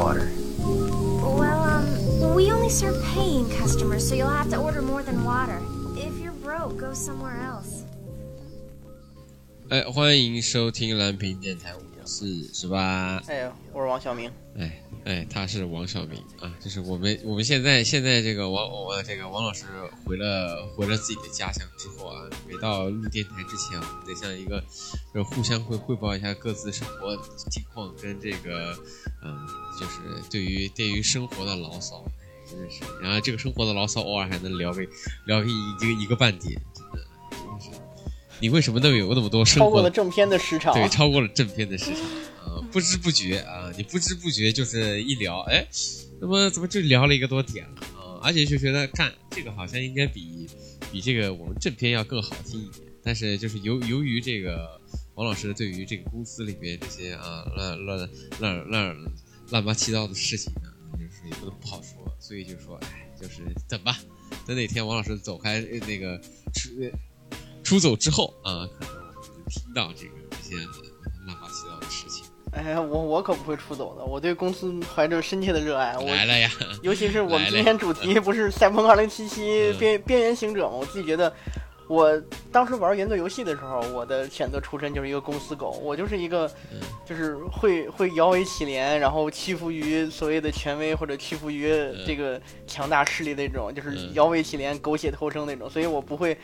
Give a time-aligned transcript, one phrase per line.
[0.00, 0.30] water?
[0.58, 5.60] Well, um, we only serve paying customers, so you'll have to order more than water.
[5.96, 7.84] If you're broke, go somewhere else.
[9.68, 13.17] 哎，欢迎收听蓝屏电台，我 是十八。
[13.27, 14.31] 哎，我是王小明。
[14.57, 19.65] 哎哎，他是王小明啊，就是我们我们现在现在这个王我这个王老师
[20.05, 24.61] 回了回了自己的家乡之后啊，每到录电台之前，我们得像一个
[25.13, 27.15] 就是互相会汇报一下各自生活
[27.49, 28.77] 情况跟这个
[29.23, 29.47] 嗯，
[29.79, 32.05] 就是对于对于生活的牢骚，
[32.47, 34.81] 真的是，然后这个生活的牢骚偶尔还能聊个
[35.25, 37.07] 聊个一个一个半点，真的。
[38.41, 39.67] 你为什么能有那么多生活？
[39.67, 42.01] 超过了正片的时长，对，超过了正片的时长
[42.43, 42.59] 啊！
[42.71, 45.65] 不知不觉啊，你不知不觉就是一聊，哎，
[46.19, 48.17] 怎么怎么就聊了一个多点了啊？
[48.23, 50.49] 而且就觉得干这个好像应该比
[50.91, 54.81] 比这个我们正片要更好听一点，但是就是由由于这个
[55.13, 58.97] 王老师对于这个公司里面这些啊乱乱乱乱
[59.51, 63.99] 乱八七糟的事情呢，就是也不能不好说，所以就说，哎，就是等吧，
[64.47, 66.19] 等哪天王老师走开那个
[66.55, 66.71] 出。
[67.71, 72.25] 出走之后啊，可能我们听到这个一些乱七八糟的事情。
[72.51, 75.97] 哎，我我可不会出走的，我对公司怀着深切的热爱。
[75.97, 76.51] 我来了呀！
[76.83, 80.73] 尤其是我们今天主题不是《赛博朋克2077》边边缘行者吗？
[80.73, 81.33] 我自己觉得，
[81.87, 86.51] 我当时玩原作游戏的时候，我的选择出身就是一个公司狗，我就是一个，
[87.05, 91.69] 就是会会摇尾乞怜，然后屈服于所谓的权威或者屈服于
[92.05, 96.37] 这个强大势力那种，就是摇尾乞怜、苟且偷生那种，所以我不会。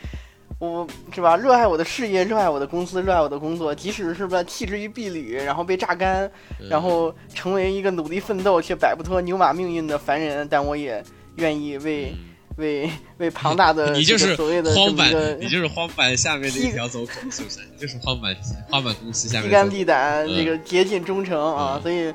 [0.58, 1.36] 我是吧？
[1.36, 6.28] 热爱我的事业，热爱我的公司，热爱我的工作，即使是吧弃之于敝履，然后被榨干，
[6.68, 11.00] 然后成为一个努力奋斗却摆不脱牛马命运的凡人，但我也
[11.36, 12.12] 愿意为
[12.56, 15.08] 为为庞大的 你就是所谓的荒板，
[15.40, 17.60] 你就是荒板下面的一条走狗，是不是？
[17.78, 18.34] 就是荒板
[18.68, 21.78] 荒板公司下面披肝沥胆，这个竭尽忠诚啊！
[21.80, 22.12] 所以，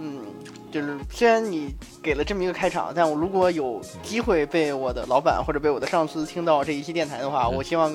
[0.00, 0.23] 嗯。
[0.74, 1.72] 就是虽然你
[2.02, 7.92] 给了这么一个开场，但我如果有机会被我的老板或者被我的上司听到这一期电台的话，我希望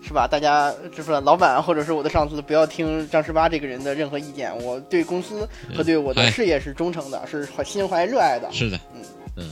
[0.00, 0.28] 是吧？
[0.30, 4.56] 大家就是老板或者是我的上司不要听张十八这个人的任何意见。
[4.62, 8.48] 我对公司和对我的事业是忠诚的，是心怀热爱的。
[8.52, 9.02] 是的，嗯
[9.34, 9.50] 嗯，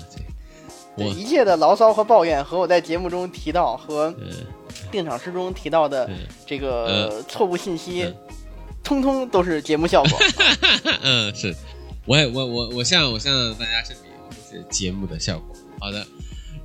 [0.96, 4.14] 对，一切的牢骚和抱怨和我在节目中提到和
[4.92, 6.08] 定场诗中提到的
[6.46, 8.14] 这个错误信息，
[8.84, 10.18] 通通都是节目效果。
[11.02, 11.52] 嗯，是。
[12.08, 15.54] 我我我我向我向大家证明，就是节目的效果。
[15.78, 16.06] 好的，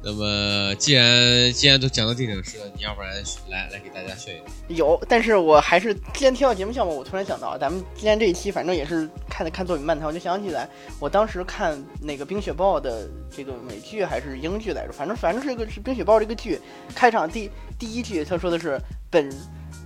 [0.01, 3.11] 那么既然既然都讲到这点事了，你要不然
[3.49, 10.65] 来来给大家炫一有，但是我还是既然听到节目效果，我突然想到，咱们今天这一期反正也是看看作品漫谈，我就想起来，
[10.97, 16.57] 我当时看那个《冰雪暴》的这个美剧还是英剧来着，反正反正是个是《冰雪暴》这个剧
[16.95, 18.79] 开场第第一句，他说的是
[19.11, 19.29] 本。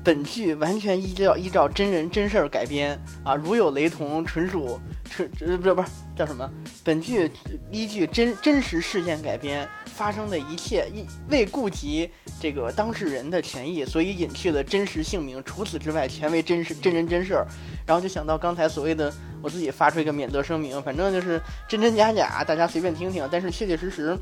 [0.07, 6.49] 本剧完全依照依照真人真事儿改编啊，如有雷同，纯属纯不是不是叫什么？
[6.81, 7.29] 本剧
[7.69, 12.09] 依据真真实事件改编发生的一切，一未顾及
[12.39, 15.43] 这个当事人的权益，所以隐去了真实姓名。
[15.43, 17.45] 除此之外，全为真实真人真事儿。
[17.85, 23.27] 然后就想到刚才所谓的，我自己发出一个免责声明，反正就是真真假假，大家随便听听。
[23.29, 24.17] 但是确确实实，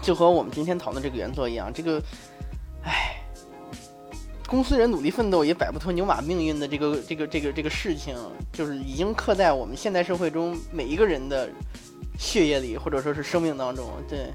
[0.00, 2.00] 就和我们今天讨论这个原作一样，这个，
[2.84, 3.16] 唉。
[4.50, 8.16] 公司人努力奋斗也摆不脱牛马命运的这个这个这个这个事情，
[8.52, 11.48] 就是已经刻在我们现代社会中每一个人的
[12.18, 13.86] 血液里，或者说是生命当中。
[14.08, 14.32] 对，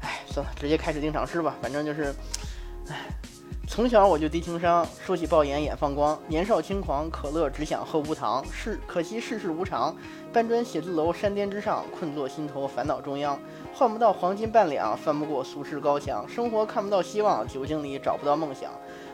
[0.00, 1.56] 哎，算了，直接开始定场诗吧。
[1.60, 2.14] 反正就是，
[2.88, 3.08] 哎，
[3.66, 8.44] 从小我就低情商，说起爆眼眼放光，年少轻狂，可乐只想喝无糖。
[8.52, 9.92] 是可惜世事无常，
[10.32, 13.36] 搬砖写字楼，山巅之上，困坐心头烦恼中央，
[13.74, 18.70] 换不到黄金半两，翻不过俗世高墙，生活看不到希望，酒精里找不到梦想。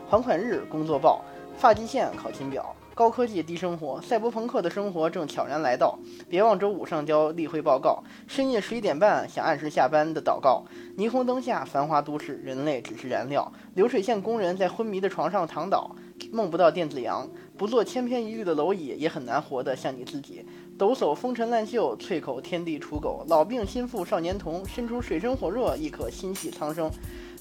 [0.07, 1.25] 还款日，工作报，
[1.57, 5.97] 发际线，考勤表，高科技低生活，赛博朋克的生活正悄然来到。
[6.29, 8.03] 别忘周五上交例会报告。
[8.27, 10.63] 深夜十一点半，想按时下班的祷告。
[10.95, 13.51] 霓虹灯下，繁华都市，人类只是燃料。
[13.73, 15.95] 流水线工人在昏迷的床上躺倒，
[16.31, 17.27] 梦不到电子羊。
[17.57, 20.45] 不做千篇一律的蝼蚁，也很难活得像你自己。
[20.77, 23.25] 抖擞风尘烂袖，啐口天地刍狗。
[23.29, 26.91] 老病新妇少年童，伸出水深火热，亦可心系苍生。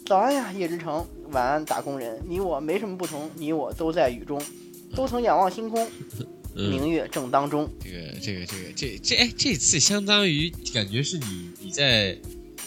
[0.05, 1.05] 早安呀，夜之城。
[1.31, 2.21] 晚安，打工人。
[2.29, 4.41] 你我没什么不同，你我都在雨中，
[4.95, 5.89] 都曾仰望星空，
[6.55, 7.69] 明月正当中。
[7.81, 12.17] 这个，这个，这个，这这哎，这次相当于感觉是你你在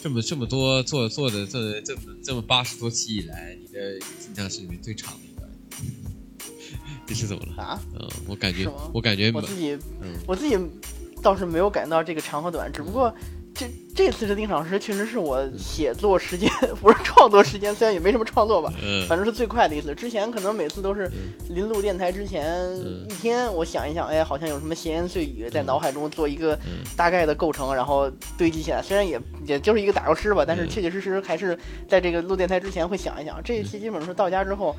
[0.02, 5.48] 这么这么多做做的做的这么这么八十多期以来，你的印象是里面最长的一个。
[7.06, 7.80] 这是怎么了啊？
[7.94, 9.78] 嗯，我感觉我感觉我自己
[10.26, 10.58] 我自己
[11.22, 13.14] 倒是没有感到这个长和短，只不过。
[13.58, 16.48] 这这次的定场诗确实是我写作时间
[16.80, 19.92] 不是创作时间，虽然也没什么创作吧，嗯反正是最快的一次。
[19.96, 21.10] 之前可能每次都是
[21.50, 22.46] 临录电台之前
[22.76, 28.08] 嗯一天，我想一想，哎，好像有什么闲言碎语，在脑海中做一个嗯大概的构成，然后
[28.38, 28.80] 堆积起来。
[28.80, 31.58] 虽然也也就是一个打油诗吧，但是嗯确确实实还是
[31.88, 33.42] 在这个录电台之前会想一想。
[33.42, 34.76] 这一期基本上是到家之后。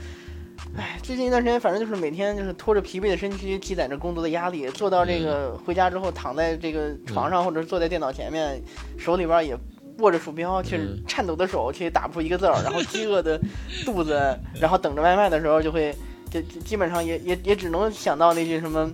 [0.78, 8.62] 哎，最近一段时间，反正就是每天就是拖着疲惫的身躯，积攒着工作的压力，做到这个回家之后，躺在这个床上，或者坐在电脑前面，
[8.98, 9.58] 手里边也
[9.98, 13.40] 握着鼠标，却嗯颤抖的手却打不出一个字儿， 然后饥饿的
[13.84, 14.18] 肚子，
[14.60, 15.94] 然后等着外卖的时候，就会
[16.30, 18.90] 就就基本上也也也只能想到那句什么。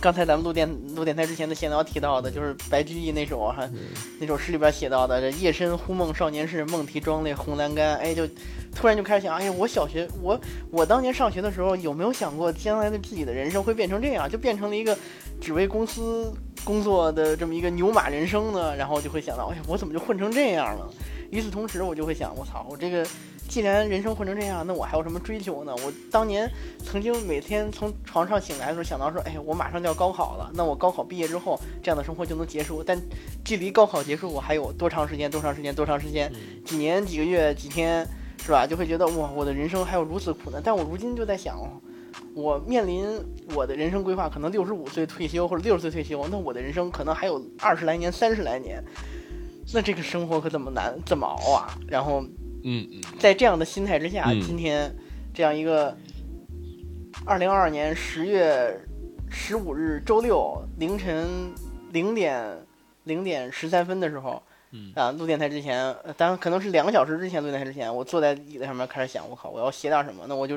[0.00, 3.68] 刚才咱们录电录电台之前的闲聊提到的，就是白居易那首哈、
[4.20, 7.96] 那首诗里边写到的，这夜深忽梦少年事，梦啼妆泪红阑干。
[7.96, 8.24] 哎，就
[8.74, 10.40] 突然就开始想，哎呀，我小学我
[10.70, 14.96] 我当年上学的时候，有没有想过将来的自己的人生会变成这样，就变成了一个
[15.40, 16.32] 只为公司
[16.64, 18.76] 工作的这么一个牛马人生呢？
[18.76, 20.88] 然后就会想到，哎呀，我怎么就混成这样了？
[21.30, 23.04] 与此同时，我就会想，我操，我这个
[23.48, 25.74] 既然人生混成这样，那我还有什么追求呢？
[25.84, 26.48] 我当年
[26.84, 32.84] 曾经每天从床上醒来的时候，想到说，哎，我马上就要高考了，那我高考毕业之后，这样的生活就能结束。
[32.84, 33.00] 但
[33.42, 35.30] 距离高考结束，我还有多长时间？
[35.30, 35.74] 多长时间？
[35.74, 36.30] 多长时间？
[36.64, 37.04] 几年？
[37.04, 37.54] 几个月？
[37.54, 38.06] 几天？
[38.40, 38.66] 是吧？
[38.66, 40.60] 就会觉得哇，我的人生还有如此苦难。
[40.62, 41.58] 但我如今就在想，
[42.34, 43.06] 我面临
[43.54, 48.84] 我的人生规划，可能六十五岁退休或者六十岁退休，那我的人生可能还有二十来年、三十来年。
[49.74, 51.78] 那这个生活可怎么难，怎么熬啊？
[51.86, 52.24] 然后
[52.64, 54.40] 嗯嗯在这样的心态之下，嗯。
[54.40, 54.94] 今天
[55.32, 55.96] 这样一个
[57.24, 58.78] 二零二二年十月
[59.30, 61.52] 十五日周六凌晨
[61.92, 62.58] 零点
[63.04, 64.92] 零点十三分的时候，嗯。
[64.94, 70.24] 啊，录电台之前，呃当然可能是两个小时之前录电台之前，我坐在椅子上面开始想，我靠，我要写点什么？
[70.28, 70.56] 那我就，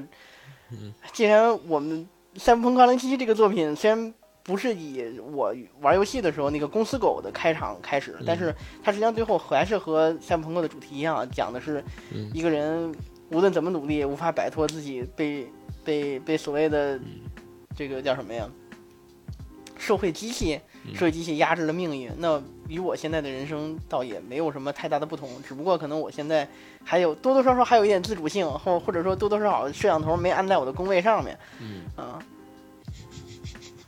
[0.72, 0.94] 嗯。
[1.14, 2.08] 既然我们
[2.40, 4.14] 《赛博朋克2077》这个作品虽然
[4.44, 8.54] 不是以我玩游戏的时候那个公司狗的开场开始，但是
[8.84, 12.94] 它实际上最后还是和赛博朋克的主题一样，讲的是嗯一个人
[13.30, 15.48] 无论怎么努力，无法摆脱自己被
[15.84, 17.00] 被被所谓的
[17.76, 18.48] 这个叫什么呀？
[19.78, 20.60] 社会机器，
[20.94, 22.12] 社会机器压制了命运。
[22.18, 26.48] 那与我现在的人生倒也没有什么太大的不同，只不过可能我现在
[26.84, 31.38] 还有多多少少还有一点自主性，或或者说多多少少摄像头没安在我的工位上面。
[31.60, 31.82] 嗯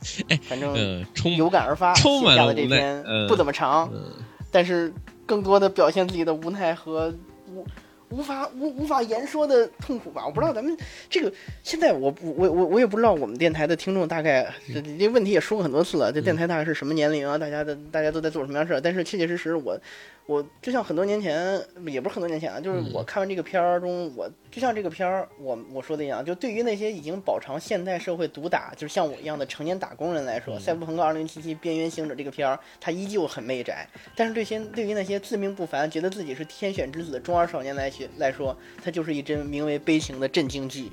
[0.42, 1.04] 反正
[1.36, 4.12] 有感而发，写下了这篇嗯不怎么长，嗯
[4.50, 4.92] 但是
[5.26, 7.12] 更多的表现自己的无奈和
[7.48, 7.64] 无
[8.10, 10.24] 无法无无法言说的痛苦吧。
[10.24, 10.76] 我不知道咱们
[11.08, 17.36] 这个现在我不我我我也不知道我们电台的听众大概这这问题也说过很多次了，这电台大概是什么年龄啊？
[17.38, 18.80] 大家的大家都在做什么样的事儿？
[18.80, 19.78] 但是切切实实我。
[20.26, 31.26] 我就像很多年前，也不是很多年前啊，就是我看完这个片儿中，我就像这个片儿，我我说的一样，就对于那些已经饱尝现代社会毒打，就是像我一样的成年打工人来说，赛博朋克2077》
[31.58, 33.86] 《边缘行者》这个片儿，它依旧很媚宅。
[34.16, 40.90] 但是对些对于那些自命不凡、觉得自己是天选之子的中二少年来学来说，它就是一针名为悲情的镇静剂。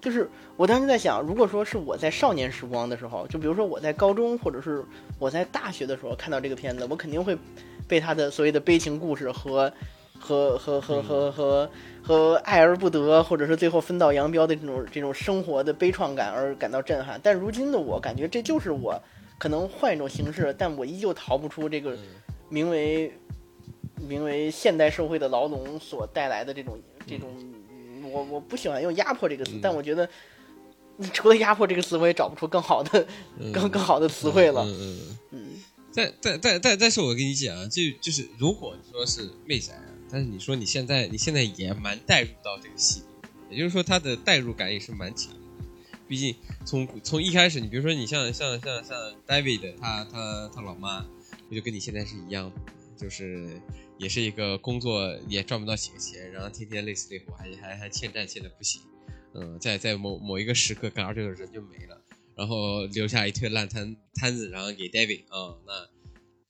[0.00, 0.26] 就是
[0.56, 4.82] 我当时在想，如果说是我在少年时光的时候，就比如说我在高中或者是
[5.18, 7.36] 我在大学的时候看到这个片子，我肯定会
[7.86, 9.70] 被他的所谓的悲情故事和
[10.18, 11.70] 和和和和和
[12.02, 17.20] 和爱而不得，或者是最后分道扬镳的这种这种生活的悲怆感而感到震撼。
[17.22, 18.98] 但如今的我，感觉这就是我
[19.38, 21.94] 可能换一种形式，但我依旧逃不出这个
[22.48, 23.12] 名为
[24.08, 27.28] 名为现代社会的牢笼所带来的这种这种。
[28.12, 30.08] 我我不喜欢用压迫这个词，但我觉得
[31.12, 33.06] 除了压迫这个词，我也找不出更好的、
[33.52, 34.64] 更更好的词汇了。
[34.64, 35.16] 嗯嗯嗯。
[35.30, 35.48] 嗯，
[35.94, 43.02] 但但但但但是我跟你讲啊，就就是如果你说是媚宅啊，但是你说你现在你现在也蛮带入到这个戏
[43.50, 45.38] 里，也就是说他的代入感也是蛮强的。
[46.08, 48.96] 毕竟从从一开始，你比如说你像像像像
[49.28, 51.06] David 他他他老妈，
[51.48, 53.48] 不就跟你现在是一样的，就是
[53.98, 58.82] 也是一个工作也赚不到几个钱，然后天天累死累活，还还还欠债欠的不行，
[59.34, 62.00] 嗯，在在某某一个时刻，刚好这个人就没了。
[62.36, 65.88] 然后留下一堆烂摊摊子，然后给 David 啊、那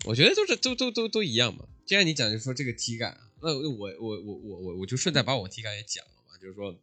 [0.04, 1.66] 我觉得都是都都都都一样嘛。
[1.84, 6.76] 既然你讲就说这个体感，那我我我我我我就顺带把我体感也讲了嘛，就是说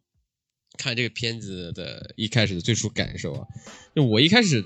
[0.76, 3.46] 看这个片子的一开始的最初感受啊，
[3.96, 4.62] 就我一开始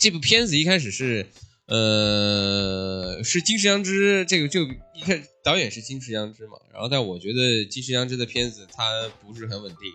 [0.00, 1.26] 这部片子一开始是
[1.66, 9.92] 呃是金石良之这个就一开始导演是金石良之嘛，然后但我觉得金石良之的片子他不是很稳定，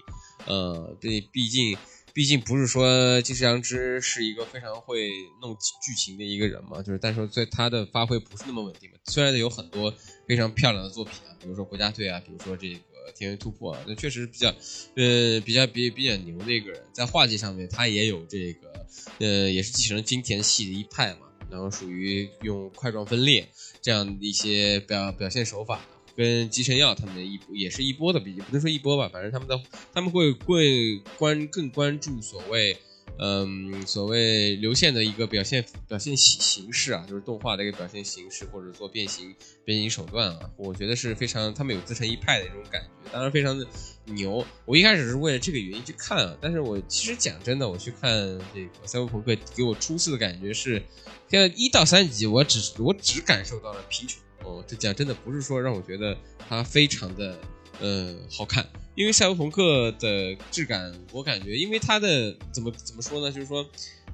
[0.48, 1.78] 呃，这毕竟。
[2.14, 5.10] 毕竟不是说金石良之是一个非常会
[5.42, 8.98] 弄剧情的一个人嘛，就是但是在他的发挥不是那么稳定嘛。
[9.06, 9.94] 虽然有很多
[10.28, 12.80] 非常漂亮的作品啊，比如说国家队啊，比如说这个
[13.16, 14.54] 天元突破啊，那确实比较
[14.98, 18.86] 呃比较比比较牛的一个人，在画技上面他也有这个
[19.20, 23.48] 呃也是继承金田系的一派嘛，然后属于用块状分裂
[23.82, 25.82] 这样一些表表现手法，
[26.16, 29.62] 跟集成药他们的一也是一波的，比不能说一波吧，反正他们的
[29.94, 32.78] 他们会会关更关注所谓。
[33.20, 43.66] 嗯，所谓流线的一个表现表现形形式啊，就是动画的一个表现形式，或者做变形变形手段啊，我觉得是非常他们有自成一派的一种感觉，当然非常的
[44.06, 44.44] 牛。
[44.66, 48.12] 我一开始是为了这个原因去看啊，但是我其实讲真的，我去看
[48.56, 50.82] 这个赛博朋克，给我初次的感觉是，
[51.30, 56.18] 像一到三集，我只我只感受到了贫穷哦，这讲真的不是说让我觉得
[56.50, 57.38] 它非常的
[57.80, 58.68] 呃好看。
[58.94, 63.32] 因为赛博朋克的质感，我感觉，因为它的怎么怎么说呢？
[63.32, 63.66] 就是说，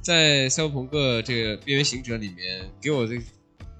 [0.02, 3.16] 在赛博朋克这个边缘行者里面，给我的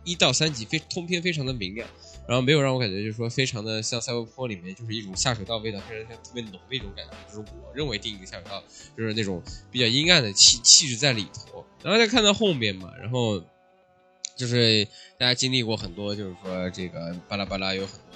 [0.04, 1.88] 一到三集非通篇非常的明亮，
[2.28, 8.64] 然后没有让我感觉就是说非常的像赛博朋克里面就是一种下水道味道，非常特别浓的一种感觉，就是我认为定义的下水道
[8.98, 11.64] 就是那种比较阴暗的气气质在里头。
[11.84, 13.40] 然后再看到后面嘛，然后
[14.36, 14.84] 就是
[15.20, 18.07] 大家经历过很多，就是说这个巴拉巴拉有很。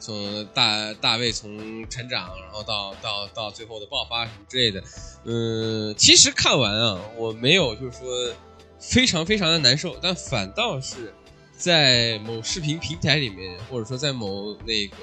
[0.00, 4.82] 从大大卫从成长，然后到到到最后的爆发什么之类的，
[5.24, 8.34] 嗯，其实看完啊，我没有就是说
[8.78, 11.12] 非常非常的难受，但反倒是
[11.54, 14.96] 在某视频平台里面，或者说在某那个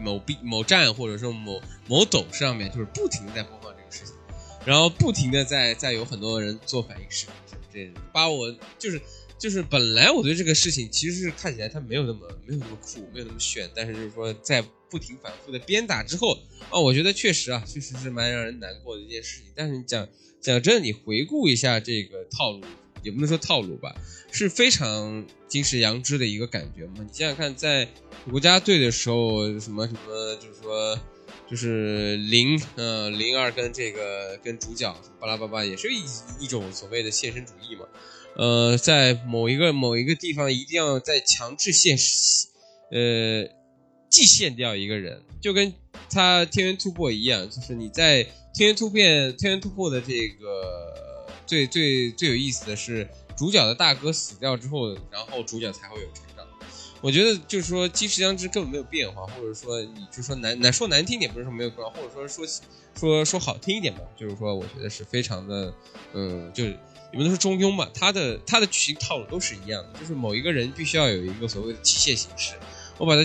[0.00, 4.14] 某 B 某站，或者说某某抖上面，就是不停的在播放这个事情，
[4.66, 9.00] 然后不停的在在有很多人做反应视频，这把我就是。
[9.38, 16.38] 就是本来我对这个事情其实是看起来它没有那么没有那么酷，没有那么炫，但是就是说在不停反复的鞭打之后
[16.70, 19.52] 啊，我觉得确实啊，确实是蛮让人难过的一件事情。
[19.54, 20.08] 但是你讲
[20.40, 22.64] 讲真的，你回顾一下这个套路，
[23.02, 23.94] 也不能说套路吧，
[24.32, 26.94] 是非常金石杨枝的一个感觉嘛。
[26.98, 27.88] 你想想看，在
[28.30, 30.98] 国家队的时候，什么什么，就是说，
[31.50, 37.84] 就是零呃零二跟这个跟主角巴拉巴拉也是一一种所谓的献身主义嘛。
[38.36, 41.96] 呃，在某一个某一个地方，一定要在强制限，
[42.90, 43.48] 呃，
[44.10, 45.72] 祭限掉一个人，就跟
[46.10, 56.46] 他天元突破一样，就是你在天元突变天元突破的这个最最最有意思的是，主角的大哥死掉之后，然后主角才会有成长。
[57.00, 62.46] 我觉得就是说，金石将之根本没有变化，或者说你就说难难说难听点，不是说没有变化，或者说说
[62.98, 65.72] 说说好听一点吧，就是说我觉得是非常的，
[66.12, 66.78] 嗯，就是。
[67.16, 67.88] 你们都是中庸嘛？
[67.94, 72.52] 他的他的剧情套路都是一样的，就是某一个人必须要有一个所谓的机械形式，
[72.98, 73.22] 我把它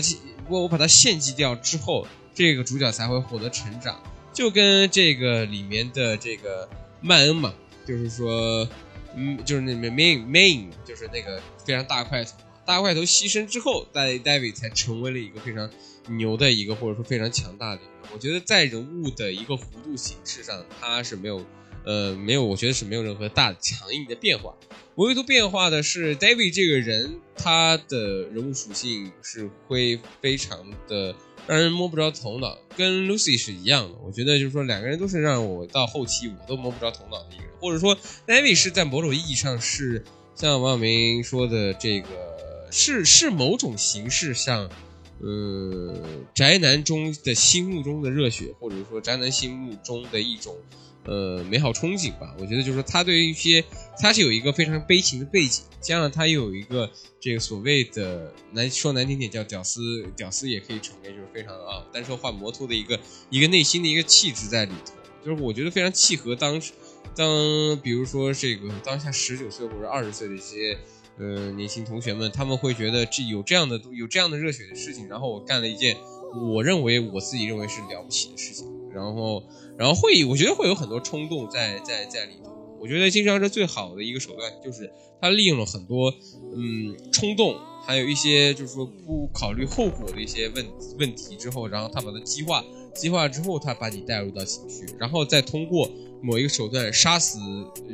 [0.48, 6.66] 我我把它献祭掉之后，这个主角才会获得成长，就跟这个里面的这个
[7.02, 7.52] 曼恩嘛，
[7.86, 8.66] 就是说，
[9.14, 12.30] 嗯，就是那 main main 就是那个非常大块头，
[12.64, 15.68] 大块头牺牲之后，戴戴维才成为了一个非常
[16.08, 18.08] 牛的一个或者说非常强大的一个。
[18.14, 21.44] 我觉得在人物的一个弧度形式上，他是没有。
[21.84, 24.54] 呃，没有，我觉得是没有任何大强硬的变化。
[24.96, 31.14] 唯独变化的是，David 这个人，他的人物属性是会非常的
[31.46, 33.94] 让人摸不着头脑，跟 Lucy 是一样的。
[34.04, 37.96] 我觉得就是说，两个人都是让我到后期我都摸不着头脑的一个人，或者说
[38.26, 42.08] ，David 是在某种意义上是像王晓明说的这个，
[42.70, 44.70] 是是某种形式上，
[45.20, 45.96] 呃，
[46.34, 50.54] 宅男中的心目中的热血，或者说宅男心目中的一种。
[51.04, 52.32] 呃，美好憧憬吧。
[52.38, 53.64] 我觉得就是说，他对于一些，
[53.98, 64.92] 他是有一个非常悲情的背景，加上他又有一个这个所谓的难说难听点叫屌丝，屌丝也可以成为就是非常啊单车换摩托的一个一个内心的一个气质在里头。
[65.24, 66.72] 就是我觉得非常契合当时，
[67.16, 67.26] 当
[67.82, 70.78] 比如说这个当下十九岁或者二十岁的一些
[71.18, 75.96] 呃年轻同学们，他们会觉得这有这样的有这样的热血的事情，然后我干了一件
[76.54, 79.42] 我认为我自己认为是了不起的事情，然后。
[79.78, 82.50] 然后会，我觉得会有很多冲动在在在里头。
[82.80, 86.12] 我觉得经商是最好的一个手段，就是他利用了很多
[86.54, 90.66] 嗯冲动，还有一些就是说不考虑后果的一些问
[90.98, 95.88] 问题之后，然后他把它激化，激化之后他把你带入到情绪，然后再通过
[96.20, 97.38] 某一个手段杀死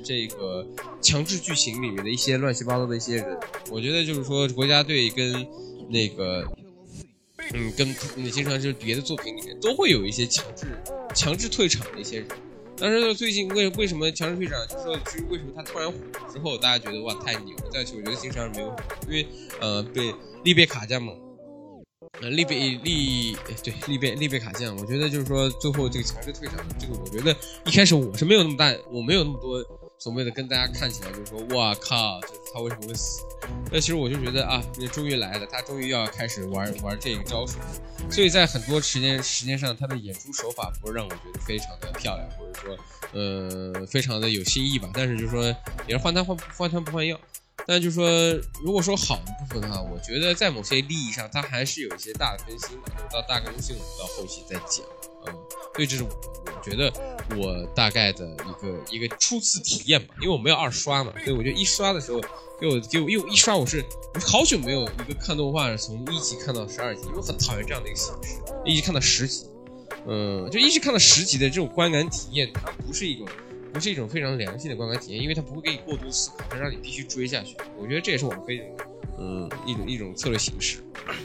[0.02, 0.66] 这个
[1.02, 3.38] 强制剧情里面的一些乱七八糟的一些人。
[3.70, 5.47] 我觉得就是说国家队跟
[5.90, 6.47] 那个。
[7.55, 10.67] 嗯，跟你经常就是别的作品里面都会有一些强制
[11.14, 12.28] 强制退场的一些人，
[12.76, 14.67] 但是最近为为什么强制退场？
[14.69, 15.97] 就是说，其实为什么他突然火
[16.33, 17.71] 之后，大家觉得哇太牛了？
[17.73, 18.76] 再去我觉得经常是没有，
[19.07, 19.26] 因为
[19.61, 20.14] 呃被
[20.45, 21.12] 利贝卡酱嘛，
[22.21, 29.64] 呃利贝利对利贝利贝卡酱，我觉得就是说最后这个强制退场，这个我觉得一开始我是没有那么大，我没有那么多。
[29.99, 33.23] 所谓的跟大家看起来就是说，我靠，就是他为什么会死？
[33.73, 37.59] 那其实我就觉得啊，那终于来了，他终于要开始玩玩这个招数。
[38.11, 42.78] 所以在很多时间时间上，他的演出手法不是让我觉得非常的漂亮，或者说
[43.12, 44.88] 呃非常的有新意吧。
[44.95, 45.45] 但是就是说，
[45.87, 47.19] 也是换汤换换汤不换药。
[47.67, 48.09] 但就是说
[48.62, 52.93] 如果说好的部分的话，我觉得在某些利益上，它还是有一些大的更新的。
[53.12, 54.87] 到大更新，我们到后期再讲。
[55.28, 55.35] 嗯，
[55.75, 56.11] 所以这是我
[56.62, 56.92] 觉得
[57.37, 62.20] 我大概的一个一个初次体验吧，因为我没有二刷嘛，所以我觉得一刷的时候
[62.61, 69.47] 给我给我因为一刷我是我好久没有一个看动画从一集看到十二集，因为很讨厌这样的一个形式，一集看到十集。
[70.06, 73.26] 嗯，就一直看到十集的这种观感体验，它不是一种，
[73.75, 77.56] 不是一种非常良性的观感体验，因为它不会给你过度思考，它让你必须追下去。
[77.76, 78.56] 我觉得这也是我们非，
[79.18, 80.78] 嗯，一种一种策略形式。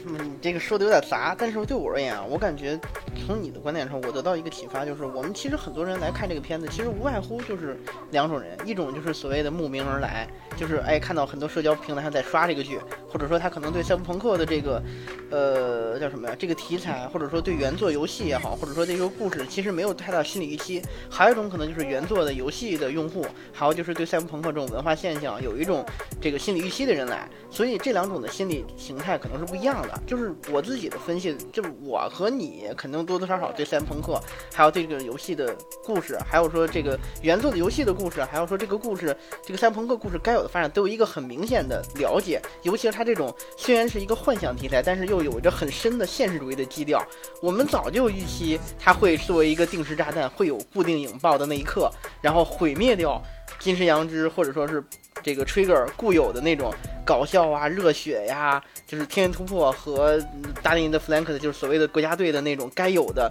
[0.06, 2.78] 嗯，这个说的有点杂，但是对我而言啊，我感觉
[3.26, 7.78] 从你的观点上，我得到一个启发，就是我们其实很多人来看这个片子，其实无外乎就是
[8.10, 14.82] 两种人，一种就是所谓的慕名而来，就是哎看到很多社交平台上在刷这个剧，或者说他可能对赛博朋克的这个，
[15.30, 20.82] 呃叫什么呀，这个题材，或者说对原作游戏也好，或者说这个故事，其实没有太大心理预期。
[21.10, 25.84] 还有一种可能就是原作的游戏的用户，还有就是对赛博朋克这种文化现象有一种
[26.20, 29.82] 这个心理预期的人来，所以这两种的心理形态可能是不一样。
[29.82, 34.18] 的，就是我自己的分析，就是我和你肯定多多少少对赛博朋克，
[34.54, 39.14] 还有这个游戏的故事，还有说这个原作的游戏的故事，还有说这个故事，
[39.44, 42.40] 这个赛博朋克故事该有的发展，都有一个很明显的了解。
[42.62, 47.06] 尤其是它这种虽然是一个幻想题材，但是又有着很深的现实主义的基调。
[47.42, 51.90] 我们早就预期它会作为一个定时炸弹，会有固定引爆的那一刻，
[52.22, 53.22] 然后毁灭掉
[53.58, 54.82] 金石羊之，或者说是。
[55.22, 56.72] 这个 Trigger 固有的那种
[57.04, 60.18] 搞笑啊、热血呀，就是天元突破和
[60.62, 63.30] 打进 the Flank 就是所谓的国家队的那种该有的，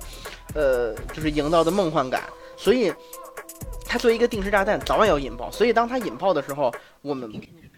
[0.55, 2.23] 呃，就是营造的梦幻感。
[2.55, 2.93] 所以，
[3.85, 5.51] 它作为一个定时炸弹，早晚要引爆。
[5.51, 7.31] 所以，当它引爆的时候，我们。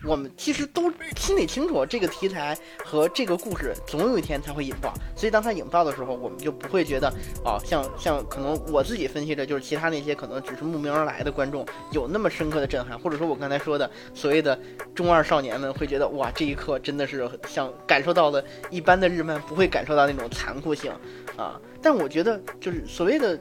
[0.05, 7.07] 我们其实都心里清楚，这个题材和这个故事总有一天才会引爆，所以当它引爆的时候，我们就不会觉得
[7.43, 14.59] 啊，像像可能我自己分析的，就是其他那些可能只是慕名而来的观众有那么深刻的震撼，或者说我刚才说的所谓的
[14.93, 20.91] 中二少年们会觉得哇，这一刻真的是像感受到了一般的日漫不会感受到那种残酷性
[21.35, 23.39] 啊，但我觉得就是所谓的。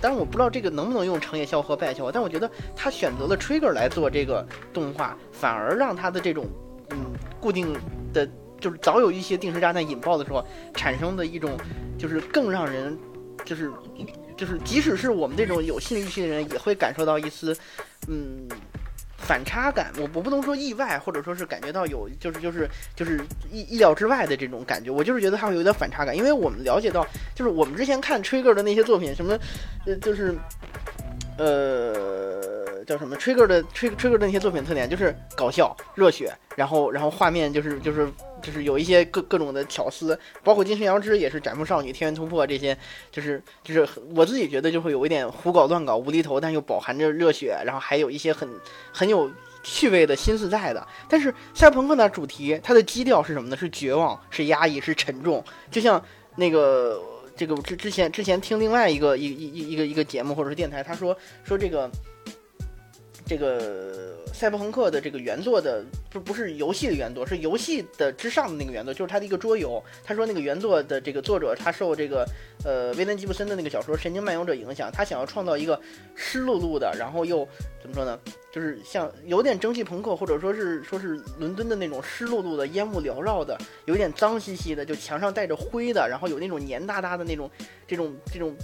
[0.00, 6.46] 但是我不知道这个能不能用成也萧何败也萧何，但我觉得他选择了 Trigger 来做这个动画，反而让他的这种
[6.90, 6.98] 嗯
[7.40, 7.76] 固定
[8.12, 8.28] 的，
[8.60, 11.56] 就是早有一些定时炸弹引爆的时候产生的一种，
[11.98, 12.96] 就是更让人
[13.44, 13.70] 就是
[14.36, 17.56] 就是即使是我们这种有心理预期的人，也会感受到一丝
[18.08, 18.48] 嗯。
[19.18, 29.38] 反差感，我我不能说意外，或者说是感觉到有，就是就是就是意意料之外的这种感觉，我就是觉得它会有点反差感，因为我们了解到，就是我们之前看 Trigger 的那些作品，什么，
[29.84, 30.34] 呃，就是，
[31.36, 38.08] 呃，叫什么 Trigger 的 Trigger Trigger 的那些作品特点就是搞笑、热血，然后然后画面就是就是。
[38.42, 42.76] 就是有一些各各种的巧思，包括金神遥之也是斩风少女、天元突破这些，
[43.10, 48.48] 就是就是我自己觉得就会有一点胡搞乱搞、无厘头，但又饱含着热血，然后还有一些很
[48.92, 49.30] 很有
[49.62, 50.86] 趣味的心思在的。
[51.08, 53.56] 但是赛博朋克呢，主题它的基调是什么呢？
[53.56, 55.44] 是绝望，是压抑，是沉重。
[55.70, 56.02] 就像
[56.36, 57.02] 那个
[57.36, 61.90] 这个之之前之前听另外一个一一一一个一个节目或者是电台，他说说这个
[63.26, 64.17] 这个。
[64.32, 69.82] 赛博朋克的这个原作的不不是游戏的原作，是游戏的之上的那个原作，就是它的一个桌游。
[70.04, 72.24] 他说那个原作的这个作者，他受这个
[72.64, 75.80] 呃威廉吉布森的那个小说《神经漫游者》影响，他想要创造一个
[76.14, 77.46] 湿漉漉的，然后又
[77.80, 78.18] 怎么说呢？
[78.52, 87.50] 就是像有点蒸汽朋克，或者说是说是伦敦的那种湿漉漉的烟雾缭绕的，有点脏兮兮的，就墙上带着灰的，然后有那种黏哒哒的那种
[87.86, 88.54] 这种这种。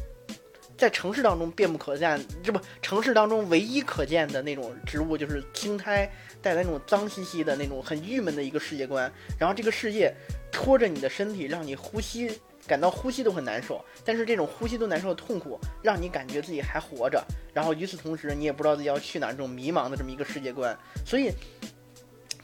[0.76, 6.10] 在城市当中遍不可见，这不城市当中唯一可见的那种植物就是青苔，
[6.42, 9.10] 带来那种脏兮兮的那种很郁闷的一个世界观。
[9.38, 10.12] 然后这个世界
[10.50, 13.82] 拖着你的身体，让你呼吸感到呼吸都很难受。
[14.04, 17.24] 但是这种呼吸都难受的痛苦，让你感觉自己还活着。
[17.52, 20.76] 然后与此同时，你也不知道自己要去哪，这种迷茫的这么一个世界观。
[21.06, 21.30] 所以，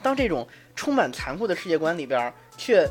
[0.02, 2.88] 当这种充满残酷的世界观里边，却。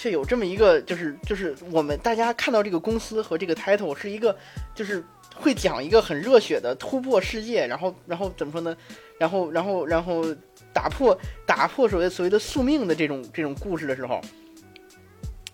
[0.00, 4.36] 却有这么一个，就是就是我们大家看到这个公司和这个 title 是一个，
[4.72, 5.02] 就是
[5.34, 8.76] 会讲一个很热血的突破世界，然后然后怎么说呢？
[9.18, 10.24] 然后然后然后
[10.72, 14.20] 打破打破所谓所谓的宿命的这种这种故事的时候，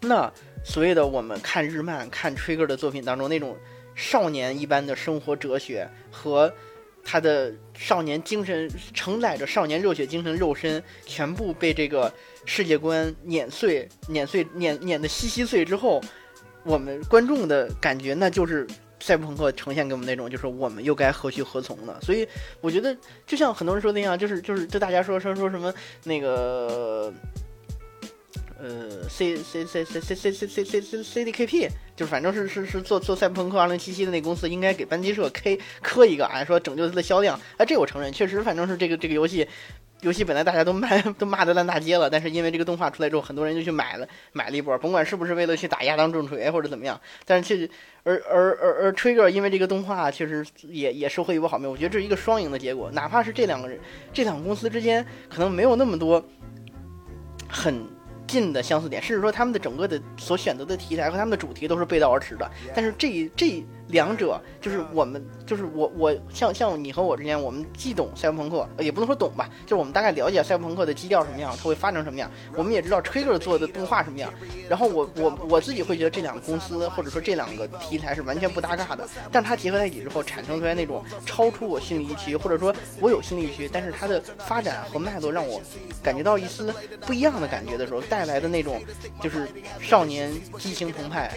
[0.02, 0.30] 那
[0.62, 3.56] 所谓的我们看日漫看 Trigger 的作品当中那种
[3.94, 6.52] 少年一般的生活哲学和。
[7.06, 12.10] 他的少年精神承载着少年热血精神，肉身全部被这个
[12.44, 16.00] 世界观碾碎、碾碎、碾碾的稀稀碎之后，
[16.62, 18.66] 我们观众的感觉那就是
[19.00, 21.96] 赛博朋克呈现给我们那种，就是我们又该何去何从呢？
[22.02, 22.26] 所以
[22.60, 25.72] 我觉得，就像很多人说的那样，就是就是就大家说说说什么
[26.04, 27.12] 那个。
[28.56, 39.46] 呃，C C C C C C C C C C D K P，就是反正是是是做做赛博朋克二零七七的那公司，应该给班级社 K 磕一个，啊，说拯救它的销量，哎，这我承认，确实，反正是这个这个游戏
[40.04, 47.70] 游戏本来大家都骂都骂的烂大街了，但是因为这个动画出来之后，很多人就去买了买了一波，甭管是不是为了去打亚当重锤或者怎么样，但是确实，
[48.02, 53.80] 而而而而 Trigger 因为这个动画确实也也收获一波好评，我觉得这是一个双赢的结果，哪怕是这两个人
[54.12, 56.22] 这两个公司之间可能没有那么多
[57.48, 57.84] 很。
[58.26, 62.50] 近的相似点，甚至说他们的整个的所选择的题材和他们的主题都是背道而驰的。
[62.74, 72.30] 但是这这两者就是我们就是我我像像你和我之间，我们既懂赛博朋克，也不能说懂吧，就是我们大概了解赛博朋克的基调什么样，它会发展什么样。
[72.56, 74.32] 我们也知道 Trigger 做的动画什么样。
[74.68, 85.60] 然后我我我自己会觉得这两个公司或者说这两个题材是完全不搭嘎的，但它结合在一起之后，产生出来那种超出我心理预期，或者说我有心理预期，但是它的发展和脉络让我
[86.02, 88.80] 感觉到一丝不一样的感觉的时候，带来的那种
[89.20, 89.46] 就是
[89.80, 91.30] 少年激情澎湃。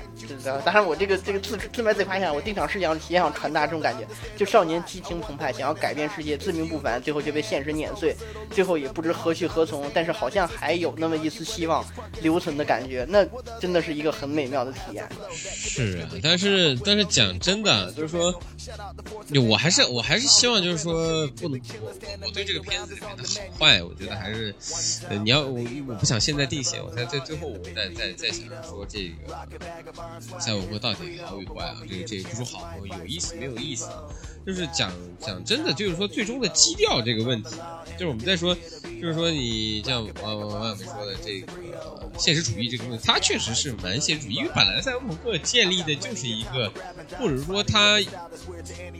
[0.64, 8.16] 当然，我这个这个自自卖自夸一下，我定场诗想也想传达这种感觉，就少年激情澎湃，想要改变世界，自命不凡，最后却被现实碾碎，
[8.52, 11.84] 最后也不知何去何从，但是好像还有那么一丝希望
[12.22, 13.08] 留存的感觉。
[13.10, 13.26] 那
[13.60, 15.10] 真的是一个很美妙的体验。
[15.34, 18.40] 是啊，但是但是讲真的，就是说，
[19.50, 21.92] 我还是我还是希望就是说，不能我
[22.28, 24.54] 我对这个片子里面的好坏，我觉得还是，
[25.24, 33.90] 你要我我不想现在定性，我在在最后我再再再想说这个赛博朋克到底好与坏啊，这个这个不说好有意思没有意思，
[34.46, 37.56] 就是讲讲真的，就是说最终的基调这个问题，
[37.94, 38.56] 就是我们在说，
[39.02, 41.52] 就是说你像王王小梅说的这个
[42.18, 46.72] 现实主义这个东西，它确实是蛮现实主义，因为本来赛博朋克建立的就是一个，
[47.20, 48.00] 或者说它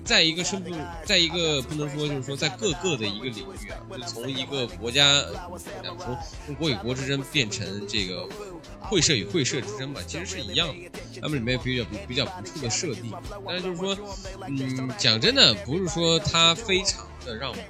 [0.06, 5.24] 在一个深度，在一个不能说就是说在各个的一个领域啊，就从一个国家
[6.00, 8.28] 从从国与国之争变成这个
[8.80, 10.76] 会社与会社之争吧，其实是一样的，
[11.22, 13.12] 他们里面比较比较不错的设定，
[13.46, 13.98] 但是就是说，
[14.48, 17.62] 嗯，讲真的，不是说它非常的让我觉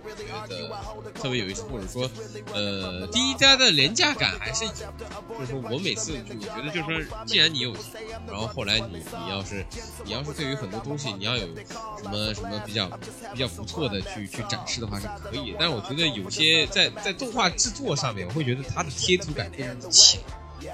[0.47, 2.09] 得特别有意思，或者说，
[2.53, 9.65] 呃，第一家的廉价感还是有，就是说我每次就我觉得就是说，既然你有钱，然后后来你你要是
[10.05, 11.47] 你要是对于很多东西你要有
[12.01, 12.89] 什么什么比较
[13.33, 20.21] 比较不错的去去展示的话是可以，但是我觉得有些在在动画制作上面，我会觉得它的贴图感非常的强。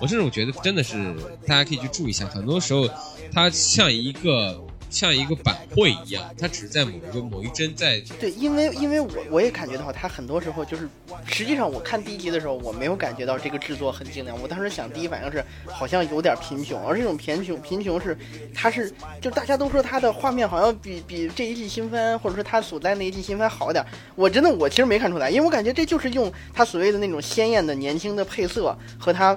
[0.01, 1.13] 我甚至我觉得真的是
[1.47, 2.87] 大家可以去注意一下，很多时候
[3.31, 7.99] 它像一个像一个板绘一样，它只是在某一个某一帧在。
[8.19, 10.87] 对，因为因为我我也感觉到它很多时候就是，
[11.25, 14.39] 实际上我看第一集的时候，我没有感觉到这个制作很精良。
[14.39, 18.15] 我当时想第一反应是好像有点贫穷，而这种贫穷贫穷是
[18.53, 23.83] 它是就大家都说它的画面好像比比这一季新番或者说它所在那一季新番好点。
[24.15, 29.35] 我真的我其实没看出来，因为我感觉这就是用它所谓的那种鲜艳的年轻的配色和它。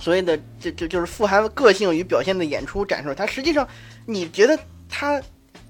[0.00, 3.66] 所谓的这这就是富含个性与表现的演出展示，它实际上，
[4.06, 4.58] 你觉得
[4.88, 5.20] 它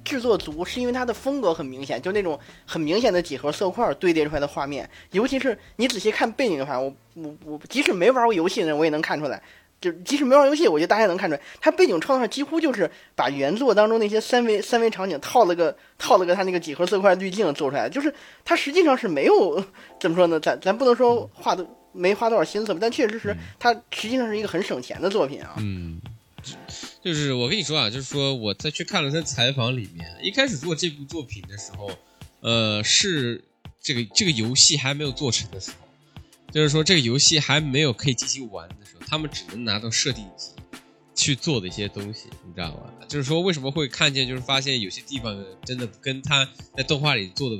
[0.04, 9.42] 制作足，是因为它的风格很明显，就那种很明显的几何色块堆叠出来的画面，尤其是你仔细看背景的话，我我我即使没玩过游戏的人，我也能看出来，
[9.80, 18.12] 就即使没玩游戏，我觉得大家能看出来，它背景创造上几乎就是把原作当中那些三维三维场景套了个套了个它那个几何色块滤镜做出来，就是
[18.44, 19.62] 它实际上是没有
[20.00, 21.66] 怎么说呢，咱咱不能说画的。
[21.98, 25.54] 没花多少心思吧，但确实是它实际上是一个很省钱的作品啊。
[25.58, 26.00] 嗯，
[27.02, 31.90] 就是我跟你说啊，就是说我在去看了他采访里面，一开始做这部作品的时候，
[32.40, 33.44] 呃，是
[33.80, 35.88] 这个这个游戏还没有做成的时候，
[36.52, 40.50] 就是说这个游戏还没有可以进行玩的时候，他们只能拿到设定集
[41.14, 42.92] 去做的一些东西，你知道吧？
[43.08, 47.56] 就是说为什么会看见，就是发现有些地方真的跟他在动画里做的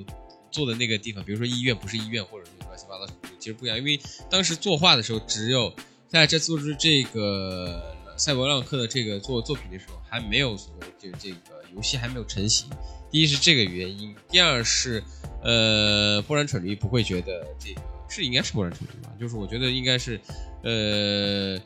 [0.51, 3.13] 做的那个地方，比如说医院不是医院，或者乱七八糟。
[3.39, 5.73] 其实不一样，因为当时作画的时候，只有
[6.09, 12.69] 在这做出这个赛博浪克的这个作作品的时候，还没有所谓就这个游戏还没有成型。
[13.11, 15.03] 第一是这个原因，第二是
[15.43, 19.11] 呃，波兰蠢驴不会觉得这个是应该是波兰蠢驴吧？
[19.21, 20.21] 就是我觉得应该是
[20.65, 21.59] 呃，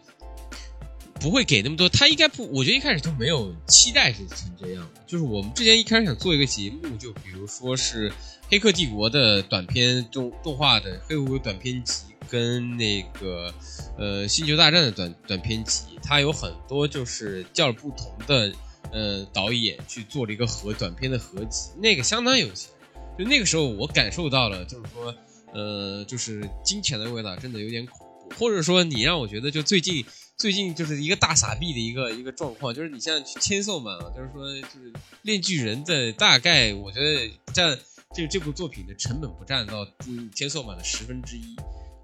[1.15, 1.89] 不会给那么多。
[1.89, 5.01] 他应该不，我觉得一开始都没有期待是成这样的。
[5.07, 8.11] 就是我们之前一开始想做一个节目，就比如说是。
[8.53, 13.51] 《黑客帝国》的短片动动画的《黑客帝国》短片集，跟那个
[13.97, 18.53] 呃《星球大战》的短短片集，它有很多就是叫不同的
[18.93, 22.71] 呃导演去做了一个合短片的合集，那个相当有钱。
[23.19, 25.15] 就那个时候，我感受到了，就是说，
[25.55, 28.35] 呃，就是金钱的味道真的有点恐怖。
[28.39, 30.05] 或者说，你让我觉得，就最近
[30.37, 37.79] 最近就是一个大傻逼的一个一个状况，就是你像《千颂嘛，就是说就是《炼巨人》的大概，我觉得占。
[38.15, 39.85] 这这部作品的成本不占到
[40.35, 41.57] 《天梭》版的十分之一，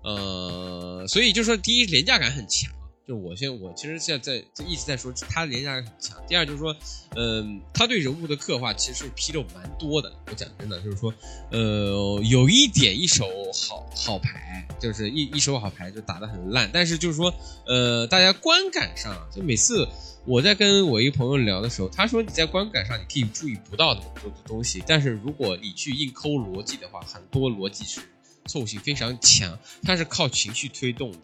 [0.02, 2.72] 呃，所以就说第一廉价感很强，
[3.06, 6.16] 就我现我其实现在在一直在说他的廉价感很强。
[6.26, 6.74] 第二就是说，
[7.14, 10.10] 嗯，他对人物的刻画其实是纰漏蛮多的。
[10.28, 11.12] 我讲真的，就是说，
[11.50, 14.47] 呃，有一点一手好好牌，
[14.78, 16.70] 就是一一手好牌就打得很烂。
[16.72, 17.32] 但是就是说，
[17.66, 19.86] 呃，大家观感上，就每次
[20.24, 28.00] 我在跟我一个朋友聊的时候，他说你在观感上你可以注意不到那么多的东西，但是如果你去硬抠逻辑的话，很多逻辑是。
[28.46, 31.18] 错误性非常强，它是靠情绪推动的，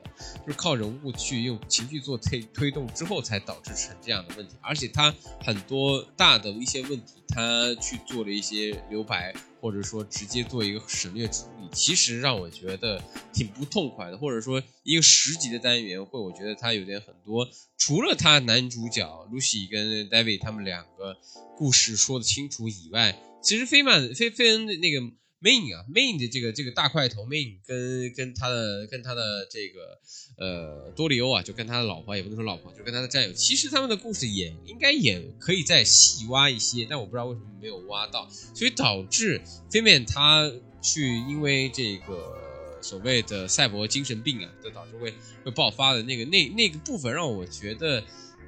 [0.46, 4.54] 就是靠人物去用情绪做推推动之后，才导致成这样的问题。
[4.60, 11.26] 而且它很多大的一些问题，它去做了一些留白，或者说直接做一个省略
[11.72, 14.18] 其实让我觉得挺不痛快的。
[14.18, 21.16] 或者说一个十集的单元，会我觉得它有点很多，除了他男主角 Lucy 跟 David 他们两个
[21.56, 25.00] 故事说得清楚以外，其实菲曼菲菲恩的那个。
[25.44, 30.00] main 啊，main 的这个这个大块头 main 跟跟他的跟他的这个
[30.38, 40.50] 呃多里欧啊，就跟他的老婆也不能说老婆，就跟他的战友，其实他们的故事也应该也可以再细挖一些，但我不知道为什么没有挖到，所以导致飞面他
[40.84, 42.36] 去因为这个
[42.80, 48.04] 所谓的赛博精神病啊，就导致会会爆发的那个那那个部分让我觉得。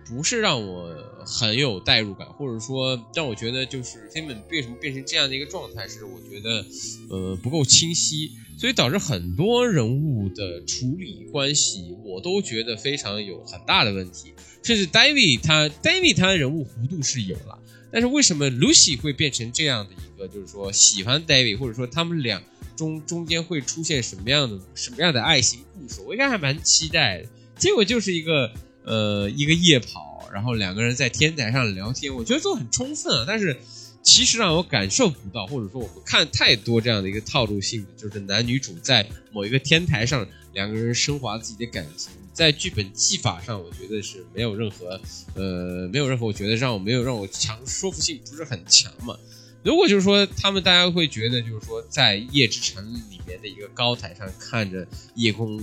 [0.08, 0.94] 不是让我
[1.26, 6.64] 很有代入感，或者说让我觉得就是根本为什么变成这样的一个状态，是我觉得
[7.10, 14.32] 呃不够清晰，所以导致很多人物的处理关系，我都觉得非常有很大的问题。
[14.62, 17.58] 甚至 David 他 David 他人物弧度是有了，
[17.96, 22.42] 但是为什么 Lucy 会变成这样的一个，就是说喜欢 David，或者说他们俩
[22.76, 27.28] 中中间会出现什么样的什么样的爱情故事，我应该还蛮期待的。
[27.56, 28.52] 结果就是一个。
[28.88, 33.24] 呃，一个夜跑，然后两个人在天台上聊天，我觉得做很充分啊。
[33.26, 33.56] 但是
[34.00, 45.00] 其实让我感受不到，或者说我们看太多这样的一个套路性的，就是男女主在某一个天台上两个人升华自己的感情，在剧本技法上，我觉得是没有任何
[45.34, 49.18] 呃，没有任何我觉得让我没有让我强说服性不是很强嘛。
[49.64, 55.58] 如果就是说他们大家会觉得就是说在夜之城里面的一个高台上看着夜空。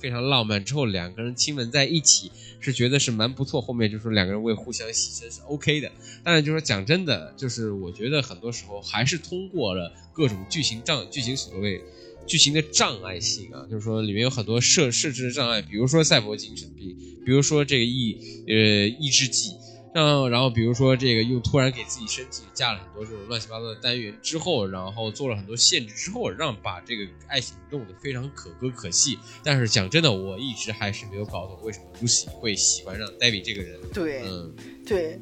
[0.00, 3.60] 非常浪漫，之后两个人亲吻在一起，是觉得是蛮不错。
[3.60, 5.90] 后面就说两个人为互相牺牲是 OK 的。
[6.22, 11.82] 但是就说讲真的，就是我觉得很多时候还是通过了各种剧情障、剧情所谓
[12.28, 18.54] 剧情的障碍性啊，就是说里面有很多设设置的障碍，比如说赛博精神病，比如说这个抑呃
[19.00, 19.52] 抑制剂。
[19.94, 29.18] 让，然后比如说这个又突然给自己身体加了很多这种乱七八糟的单元之后，然后做了很多限制之后，让把这个爱情弄得非常可歌可泣。
[29.42, 33.80] 但是讲真的，我一直还是没有搞懂为什么 Lucy 会喜欢上 David 这个人。
[33.92, 34.54] 对，嗯，
[34.86, 35.18] 对，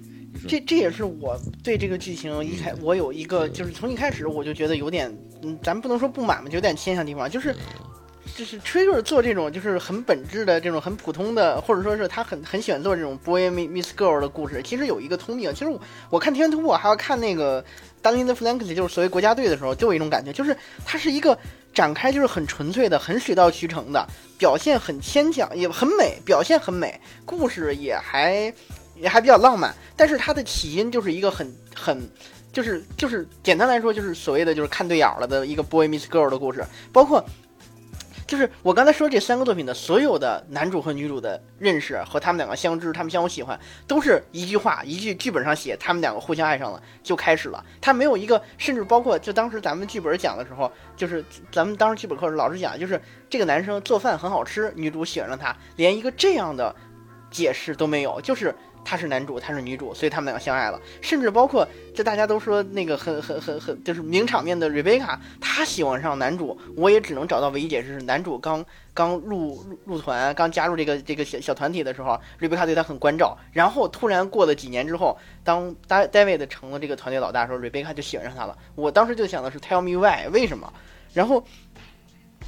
[0.49, 7.55] 这这也是我对这个剧情一开我有一个就是从一开始我就觉得有点，嗯，咱不能说不满嘛，就有点牵强地方，就是。
[8.37, 14.61] 就是 Trigger 做这种就是很本质的这种很普通的，或者说是他很很喜欢做这种 Boy Miss Girl 的故事。
[14.63, 17.63] 其实有一个通病，其实我我看《天元突破》还要看那个
[18.03, 21.39] 《d a n g in the Flanks》，就是所谓国家队的时候，就有一种感觉，就是它是一个
[21.73, 28.53] 展开就是很纯粹的、很水到渠成的，表现很牵强，也很美，表现很美，故事也还
[28.97, 29.75] 也还比较浪漫。
[29.97, 32.11] 但是它的起因就是一个很很
[32.57, 37.23] 就是就是简单来说就是所谓的就是看对眼了的一个 Boy Miss Girl 的故事，包括。
[38.27, 47.65] 就是我刚才说这三个作品的所有的男主和女主的认识和他们两个相知，他们相互喜欢，都是一句话，一句剧本上写，他们两个互相爱上了就开始了。
[47.81, 56.75] 他没有一个，甚至包括就当时咱们剧本讲的时候，就是咱们当时剧本课老师讲，就是这个男生做饭很好吃，女主喜欢上他，连一个这样的
[57.31, 58.55] 解释都没有，就是。
[58.89, 60.81] 他是男主，她是女主，所以他们两个相爱了。
[61.01, 73.37] 甚至包括这大家都说那个很很很很就是名场面的瑞贝卡，她喜欢上男主，我也只能找到唯一解释是男主刚刚入入入团，刚加入这个这个小小团体的时候，瑞贝卡对他很关照。
[73.51, 78.57] 然后突然过了几年之后，当戴戴维的成了这个团队老大的时候，瑞贝卡就喜欢上他了。
[78.77, 80.73] 我当时就想的是 Tell me why 为什么？
[81.13, 81.45] 然后。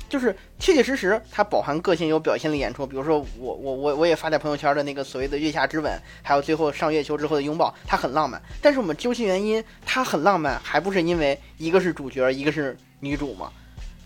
[0.08, 5.92] 就是切切实实，他饱含个性有表现的演出，比如说我我我我也发在朋友圈的那个所谓的月下之吻，
[6.22, 8.40] 还有最后上月球之后的拥抱，他很浪漫。
[8.62, 13.52] 但是我们究其原因，他很浪漫，还不是因为一个是主角，一个是女主吗？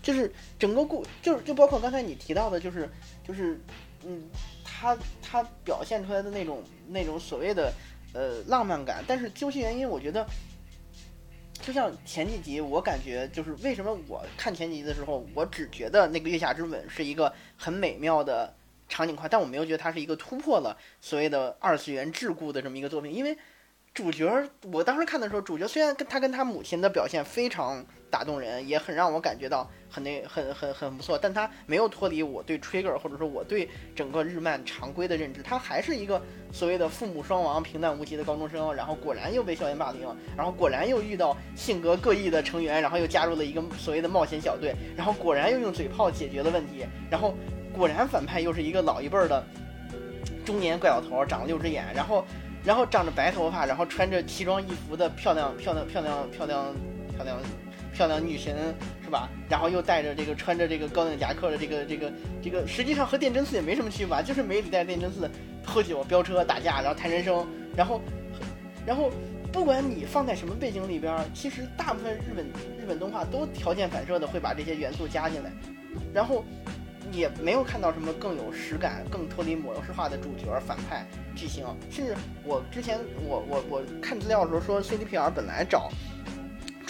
[0.01, 2.89] 就是整个故，就是就包括刚才你提到的，就是
[3.25, 3.57] 就是
[4.05, 4.23] 嗯，
[4.65, 7.71] 他他表现出来的那种那种所谓的
[8.13, 10.27] 呃浪漫感，但是究其原因，我觉得。
[11.61, 18.53] 就像前几集，我感觉就是为什么我看前几集的时候，我只觉得那个月下之吻是一个很美妙的
[18.89, 23.37] 场景块，但我没有觉得它是一个突破了所谓的二次元桎梏的这么一个作品，因为
[23.93, 36.21] 主角，我当时看的时候，主角虽然跟他跟他母亲的表现非常打动人，也很让我感觉到很那很很很不错，但他没有脱离我对 Trigger 或者说我对整个日漫常规的认知，他还是一个
[36.51, 47.33] 所谓的父母双亡、平淡无奇的高中生，然后果然又被校园霸凌，然后果然又遇到性格各异的成员，然后又加入了一个所谓的冒险小队，然后果然又用嘴炮解决了问题，然后
[47.75, 49.43] 果然反派又是一个老一辈儿的
[50.45, 52.23] 中年怪老头，长了六只眼，然后
[52.63, 56.75] 然后长着白头发，然后穿着奇装异服的漂亮漂亮漂亮漂亮
[57.15, 57.37] 漂亮
[57.93, 59.29] 漂亮女神是吧？
[59.47, 65.29] 然后又带着这个穿着这个高领夹克的这个这个这个，实际上和电真寺也没什么区别吧，就是梅里带电真寺
[65.63, 68.01] 喝酒飙车打架，然后谈人生，然后
[68.85, 69.11] 然后
[69.51, 72.45] 不管你放在什么背景里边，其实大部分日本
[72.79, 75.51] 日本动画都条件反射的会把这些元素加进来，
[76.11, 76.43] 然后
[77.11, 85.91] 也没有看到什么更有实感、更脱离模式化的主角、反派、剧情，甚至我之前我我我看资料的时候说，CDPR 本来找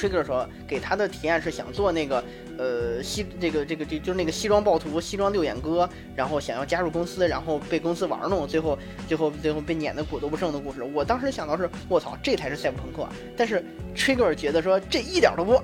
[0.04, 2.22] Trigger 说给他的体验是想做那个
[2.58, 10.84] 呃西这个这个这就是那个西装暴徒、西装六眼哥，然后想要加入公司，然后被公司玩弄，最后最后最后被撵得骨头不剩的故事。
[10.84, 13.08] 我当时想到是，卧槽，这才是赛博朋克。
[13.36, 13.64] 但是
[13.96, 15.62] Trigger 觉得说这一点都不，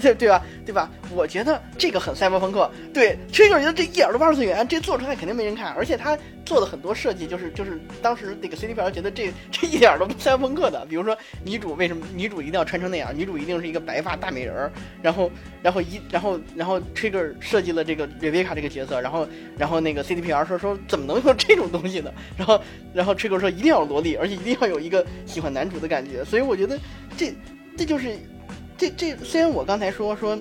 [0.00, 0.42] 对对吧？
[0.64, 0.90] 对吧？
[1.14, 2.70] 我觉得这个很赛博朋克。
[2.92, 10.86] 对，Trigger 觉得这一点都不二次元，这做出来肯定没人看，而且他做的很多设计就是就是当时那个 CDPR 觉得这这一点都不赛博朋克的。
[10.88, 13.16] 比如说女主为什么女主一定要穿成那样？
[13.16, 15.30] 女主一定是一个白发大美人儿，然后
[15.62, 22.10] 然后一然后后然后 Trigger 设计了这个 Rebecca 这个角色，然后然后那个 CDPR 说说怎么能用这种东西呢？
[22.36, 22.60] 然后
[22.94, 26.24] 然后 Trigger 说一定要萝莉，而且一定要有一个喜欢男主的感觉。
[26.24, 26.78] 所以我觉得
[27.16, 27.34] 这
[27.76, 28.16] 这就是
[28.76, 30.36] 这这虽然我刚才说说。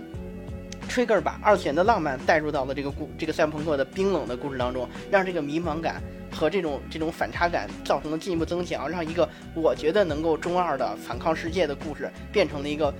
[0.89, 12.93] Trigger 把二次元的浪漫带入到了这个故这个赛博朋克的冰冷的故事当中，让这个迷茫感和这种这种反差感造成了进一步增强，让一个我觉得能够中二的反抗世界的故事变成了一个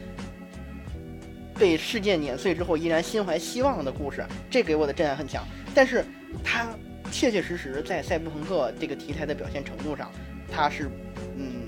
[1.58, 5.46] 被世界碾碎之后依然心怀希望的故事，这给我的震撼很强。
[5.74, 6.04] 但是
[6.44, 6.68] 它
[7.12, 10.12] 切切实实在赛博朋克这个题材的表现程度上，
[10.52, 10.90] 它是
[11.38, 11.62] 嗯。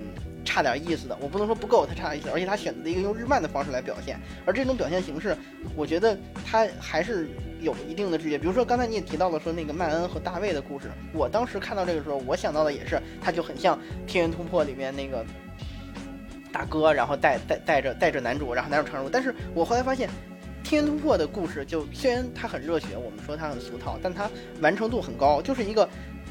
[0.47, 5.35] 差点意思的，我不能说不够，它差点意思，而且他选择了一个用日漫的方式来表现，而这种表现形式，
[5.75, 7.27] 我觉得它还是
[7.59, 8.37] 有一定的直觉。
[8.37, 15.25] 比如说刚才你也提到了说那个曼恩和大卫的故事，我当时看到这个时候，我想到的也是，他就很像《天元突破》里面那个
[16.55, 19.09] 大哥，然后带带带着带着男主，然后男主闯入。
[19.09, 20.07] 但是我后来发现，
[20.63, 24.29] 《天突破》的故事就虽然它很热血，我们说它很俗套，但它
[24.61, 25.87] 完成度很高，就是一个。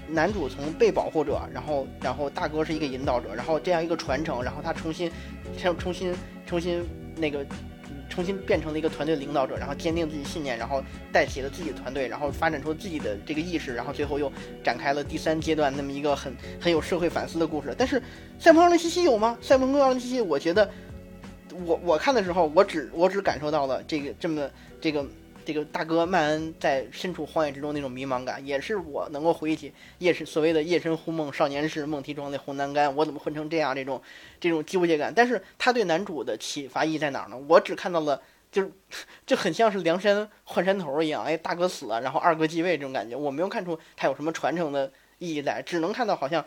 [0.06, 5.10] 男主从被保护者，然后然后大哥是一个引导者，然后这样一个传承，然后他重新，
[5.56, 6.84] 重重新重新
[7.16, 7.38] 那个，
[8.14, 14.30] 重新变成了一个团队领导者，然后坚定自己信念，然后带起了自己的团队，然后发展出自己的这个意识，然后最后又
[14.62, 17.74] 展开了第三阶段那么一个很很有社会反思的故事。
[17.76, 18.00] 但是
[18.38, 19.36] 《赛博朋克2077》有吗？
[19.44, 20.70] 《赛博朋克2077》我觉得，
[21.64, 24.48] 我我看的时候，我只我只感受到了这个这么
[24.80, 25.04] 这个。
[25.44, 34.00] 这个大哥曼恩在身处荒野之中那种迷茫感，也是我能够回忆起夜深所谓的夜深忽梦少年时梦啼妆泪红阑干，我怎么混成这样这种
[34.40, 35.12] 这种纠结感。
[35.14, 37.36] 但是他对男主的启发意义在哪儿呢？
[37.48, 38.70] 我只看到了，就是
[39.26, 46.44] 就很像是梁山换山头一样，哎，大哥死了，然后二哥继位这种感觉，我没有看出他有什么传承的意义在，只能看到好像。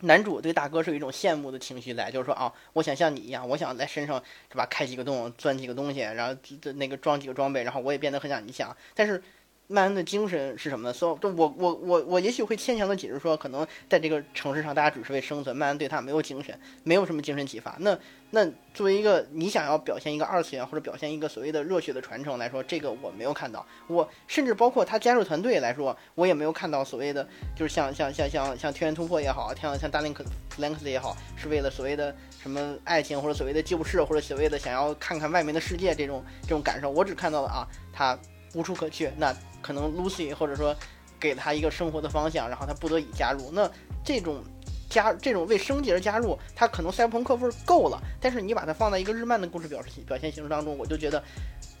[0.00, 6.34] 男主对大哥是有一种羡慕的情绪在，就是说啊，我想像你一样，我想在身上是吧，开几个洞，钻几个东西，然后
[6.74, 8.76] 那个装几个装备，然后我也变得很像你想。
[8.94, 9.22] 但是
[9.72, 10.92] 曼恩的精神是什么呢？
[10.92, 15.56] 所以，我我我我也许会牵强的解释说，可能在这个城市上，大家只是为生存。
[15.56, 17.76] 曼恩对他没有精神，没有什么精神启发。
[17.78, 17.96] 那
[18.30, 23.64] 那作为一个你想要表现一个二次元或者表现一个所谓的热血的传承来说，这个我没有看到。
[23.86, 30.24] 我甚至包括他加入团队来说，我也没有看到所谓的就是像像像像像天元突破也好，像像大林克
[30.58, 36.90] 兰克斯也好，是为了所谓的什么爱情或者所谓的救世或者所谓的想要看看外面的世界这种这种感受。
[36.90, 38.18] 我只看到了啊，他
[38.54, 39.10] 无处可去。
[39.16, 40.74] 那可能 Lucy 或者说
[41.18, 43.50] 给了他一个生活的方向，然后他不得已加入。
[43.52, 43.70] 那
[44.04, 44.42] 这种
[44.88, 48.00] 加这种为升级而加入，他可能赛博朋克味儿够了。
[48.20, 51.22] 但是你把它放在一个日漫的故事表示表现形式当中，我就觉得，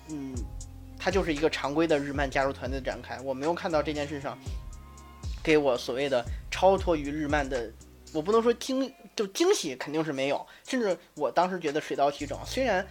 [0.08, 0.34] 嗯，
[0.98, 3.18] 它就是一个常规的日漫加入团队的展开。
[3.20, 4.38] 我没有看到这件事上
[5.42, 7.70] 给我所谓的超脱于日漫的，
[8.12, 12.38] 我不能说惊就惊喜肯定是没有，甚至我当时觉得水到渠成。
[12.44, 12.86] 虽然。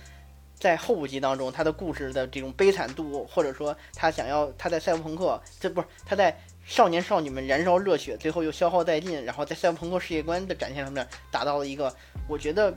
[0.59, 11.95] 在后五集当中，他的故事的这种悲惨度，或者说他想要他在赛博朋克，这不是他在少年少女们燃烧热血，最后又消耗殆尽，然后在赛博朋克世界观的展现上面达到了一个
[12.27, 12.73] 我觉得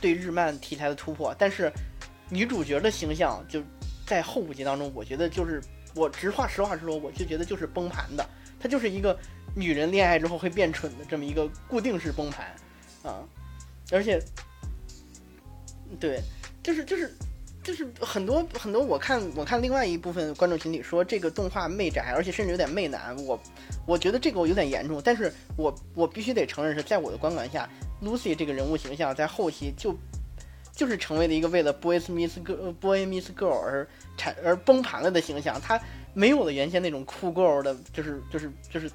[0.00, 1.34] 对日漫题材的突破。
[1.38, 1.70] 但是
[2.30, 3.62] 女主角的形象就
[4.06, 5.62] 在后五集当中，我觉得就是
[5.94, 8.26] 我直话实话实说，我就觉得就是崩盘的，
[8.58, 9.16] 她就是一个
[9.54, 12.46] 女人恋爱之后会变蠢的这么一个固定式崩盘
[13.02, 13.22] 啊。
[13.92, 14.20] 而且，
[16.00, 16.20] 对，
[16.62, 17.14] 就是就是
[17.66, 23.36] 就是很多很多，我看我看另外一部分观众群体说这个动画媚宅，而且甚至有点媚男，我
[23.84, 27.68] 我觉得这个我有点严重，但是我我必须得承认是在我的观感下
[28.00, 29.92] ，Lucy 这个人物形象在后期就
[30.72, 33.84] 就是成为了一个为了 boys miss girl boy miss girl 而
[34.16, 35.80] 产而崩盘了的形象，他
[36.14, 38.88] 没有了原先那种酷 girl 的，就是就是就是。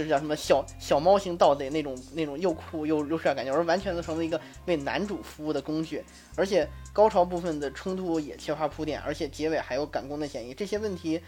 [0.00, 6.02] 就是叫什么小小猫型盗贼那种那种又酷又又帅感觉，而完全的成了一个为男主服务的工具，
[6.36, 10.54] 而且高潮部分的冲突也缺乏铺垫，而且结尾还有赶工的嫌疑。
[10.54, 11.20] 这些问题，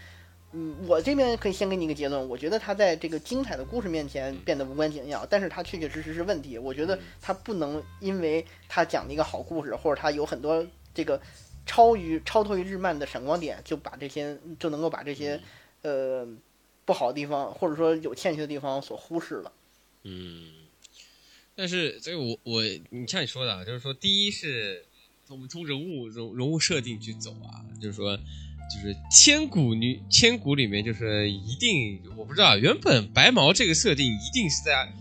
[0.53, 6.57] 嗯，我这边可以先给你一个结论，我觉得他在这个精彩的故事面前变得无关紧要，但是它确确实实是问题。
[6.57, 10.65] 我觉得他不能因为他讲了一个好故事，或者他有很多
[10.95, 11.21] 这个
[11.67, 15.39] 超于超脱于日漫的闪光点，就把这些就能够把这些
[15.83, 16.27] 呃。
[16.85, 19.51] 不好的地方，或者说有欠缺的地方所忽视了。
[20.03, 20.51] 嗯，
[21.55, 24.85] 但是所以我我你像你说的，就是说，第一是
[25.29, 34.93] 我们从人物人人物设定去走啊，就是说，就是千古女千古里面，就是一定我不知道，原本白毛这个设定一定是在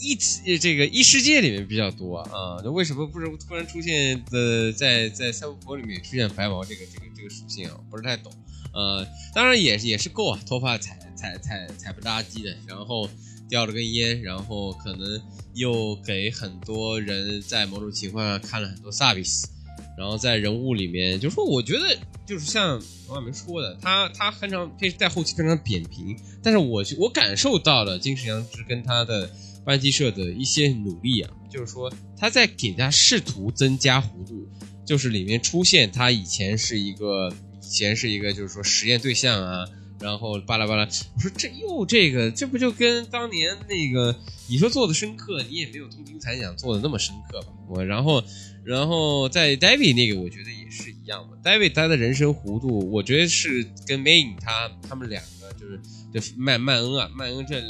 [0.00, 0.16] 异
[0.58, 7.78] 这个异世界里面比较多啊，那为什么不是突然出现的在在三国国里面出现白毛这个这个这个属性啊？
[7.90, 8.32] 不是太懂。
[8.72, 13.08] 呃，当然也也是够啊，头发踩踩踩踩不拉几的，然后
[13.48, 15.22] 叼了根烟，然后可能
[15.54, 19.48] 又给很多人在某种情况下看了很多萨比斯
[19.96, 24.68] 然后在人物里面，就说，我觉得就是像王小明说的，他他非常
[24.98, 29.30] 在后期非常扁平，但是我我感受到了金石阳之跟他的
[29.64, 34.48] 班级社的一些努力啊，就是说他在给他试图增加弧度，
[34.84, 37.34] 就是里面出现他以前是一个。
[37.66, 39.66] 以前是一个就是说实验对象啊，
[39.98, 40.86] 然后巴拉巴拉，
[41.16, 44.14] 我说这又这个，这不就跟当年那个
[44.48, 47.48] 你说做的深刻，你也没有东京残响做的那么深刻吧？
[47.66, 48.22] 我然后
[48.64, 51.38] 然后在 David 那个，我觉得也是一样嘛。
[51.42, 55.80] David 他的人生弧度，我觉得是跟 Main 他他们两个就是
[56.12, 57.60] 就曼曼恩啊，曼恩这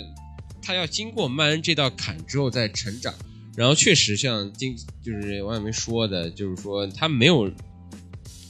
[0.65, 3.13] 他要经过曼恩这道坎之后再成长，
[3.57, 7.53] 然后确实像金就是王小明说的，就是说他没有。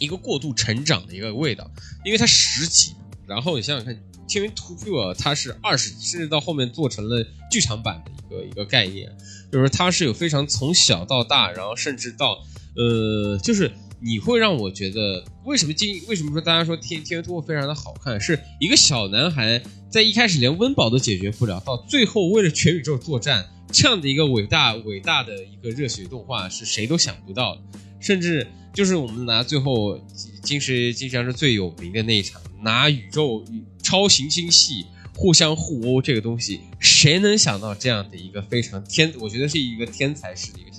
[0.00, 1.70] 一个过度成长的一个味道，
[2.04, 2.94] 因为它十级，
[3.28, 3.94] 然后你想想看，
[4.28, 9.10] 《天元突破》它是二十集，甚至到后面做成了剧场版的一个一个概念，
[9.52, 12.44] 就是它是有非常从小到大，然后甚至到
[12.74, 13.70] 呃，就是
[14.04, 27.58] 你会让我觉得，为什么今为什么说大家说《天天元突破》非常的好看，是一个小男孩在一开始连温饱都解决不了，到最后为了全宇宙作战，这样的一个伟大伟大的一个热血动画是谁都想不到，
[28.00, 28.46] 甚至。
[28.74, 29.96] 就是我们拿最后
[30.42, 33.44] 金石金石是最有名的那一场，拿宇宙
[33.80, 34.84] 超行星系
[35.14, 39.14] 互相互殴这个东西，谁能想到这样的一个非常天？
[39.20, 40.72] 我觉得是一个天才式的一个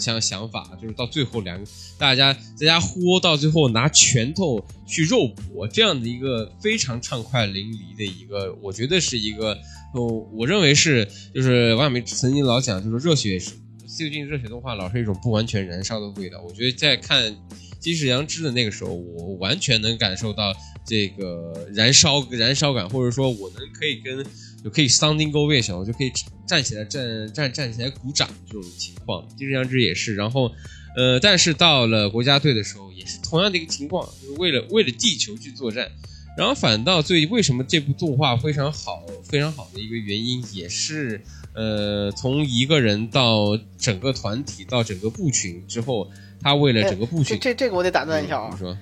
[0.00, 9.58] 想想法，就是到最后两个大家在家互殴，到最后拿拳头去肉搏，这样的一个非常畅快淋漓的一个，我觉得是一个，
[9.94, 13.52] 我，我认为是就是王小明曾经老讲，就是热血是。
[13.98, 17.36] 最近热血动画老是一种不完全燃烧的味道，我觉得在看
[17.80, 20.54] 金石阳之的那个时候，我完全能感受到
[20.86, 24.24] 这个燃烧燃烧感，或者说我能可以跟
[24.62, 26.12] 就可以 standing ovation，我就可以
[26.46, 29.26] 站起来站站站起来鼓掌这种情况。
[29.36, 30.52] 金石阳之也是，然后
[30.96, 35.90] 呃，但是到了国家队的时候，也是同样的一个情况，就是为了为了地球去作战。
[36.36, 41.20] 然后反倒最为什么这部动画非常好非常好的一个原因，也是。
[41.52, 46.08] 呃，从一个人到整个团体到整个部群之后，
[46.40, 48.48] 他为了整个部群，这这个我得打断一下啊！
[48.52, 48.78] 你说，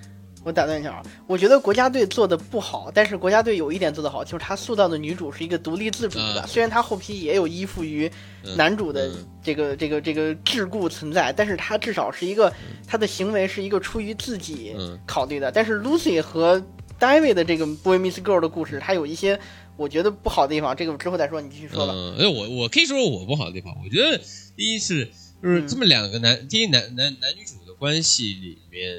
[0.49, 1.03] 我打断一下啊！
[1.27, 6.47] 我觉得国家队做的不好，但是国家队有一点做得好，就是他塑造的女主是一个独立自主的。
[6.47, 8.11] 虽然他后期也有依附于
[8.57, 12.51] 男主的这个这个这个桎梏存在，但是他至少是一个
[12.87, 14.75] 他的行为是一个出于自己
[15.07, 15.53] 考虑的。
[15.53, 16.65] 但是 Lucy 和
[16.99, 19.39] David 的这个 Boy Miss Girl 的故事，它有一些。
[19.77, 21.93] 我觉得不好的地方，这个之后再说，你继续说吧。
[21.95, 23.73] 嗯，我我可以说说我不好的地方。
[23.85, 24.21] 我觉得
[24.57, 25.09] 第一是
[25.41, 28.97] 就是这么两个男，第一男男男女主的关系里面，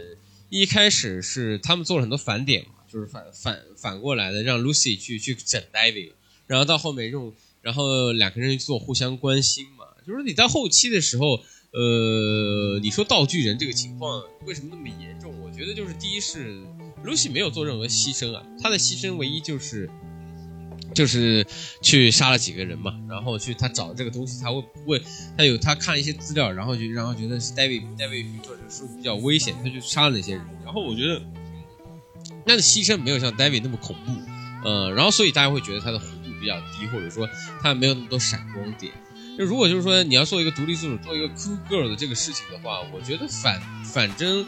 [0.49, 6.13] 一开始是他们做了很多反点嘛，就是反反反过来的，让 Lucy 去去整 David，
[6.47, 9.85] 然后到后面用，然后两个人做互相关心嘛。
[10.05, 11.41] 就是你到后期的时候，
[11.71, 15.39] 呃，你说道具人这个情况为什么那么严重？
[15.39, 16.61] 我觉得就是第一是
[17.05, 19.89] Lucy 没有做任何牺牲啊，她的牺牲唯一就是。
[20.99, 21.47] 就是
[21.81, 25.01] 去杀了几个人嘛，然后去他找这个东西，他会问
[25.37, 30.45] 他有他看了一些资料，然后就然后觉得是 David David 做这个书比较危险，他就杀了那些人。
[30.65, 31.21] 然后我觉得
[32.45, 37.29] 那的牺牲没有像 David 那么恐怖，呃，然后所以大家会觉得他的弧度比较低，或者说
[37.61, 38.91] 他没有那么多闪光点。
[39.37, 44.45] 就如果就是说你要做一个独立自主、做一个 cool girl 的这个事情的话，我觉得反反正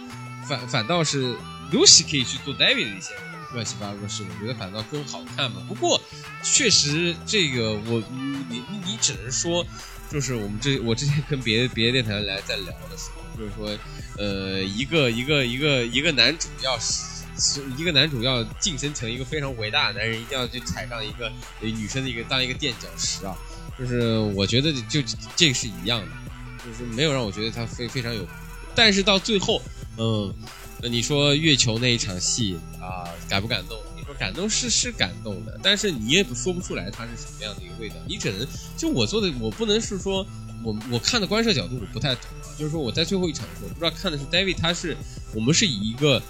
[0.50, 1.34] 反反倒是
[1.72, 3.14] Lucy 可以去做 David 的一些
[3.54, 5.62] 乱七八糟的事，我觉得反倒更好看嘛。
[5.68, 6.00] 不过
[6.44, 9.66] 确实这个我你你你只能说，
[10.10, 13.78] 就是我们之我之前跟别的别的电台来在聊的时候，就是说
[14.18, 17.12] 呃一个一个一个一个男主要是。
[17.76, 23.36] 一个男主要晋升成一个非常伟大的男人，一定要去踩上一个女生的一个当一个垫脚石啊！
[23.80, 25.02] 就是我觉得就
[25.36, 26.08] 这个是一样的，
[26.64, 28.28] 就是没有让我觉得他非非常有，
[28.76, 29.60] 但是到最后，
[29.98, 30.32] 嗯，
[30.84, 33.76] 你说月球那一场戏啊，感不感动？
[34.22, 38.48] 感动是是感动的，但是你也不说不出来它是什么样的一个味道，你只能
[38.78, 40.24] 就我做的，我不能是说
[40.64, 44.96] 我我看的观摄角度我不太懂啊，就是说我在最后一场的时候，不知道看的是 David，他是
[45.34, 46.22] 我们是以一个。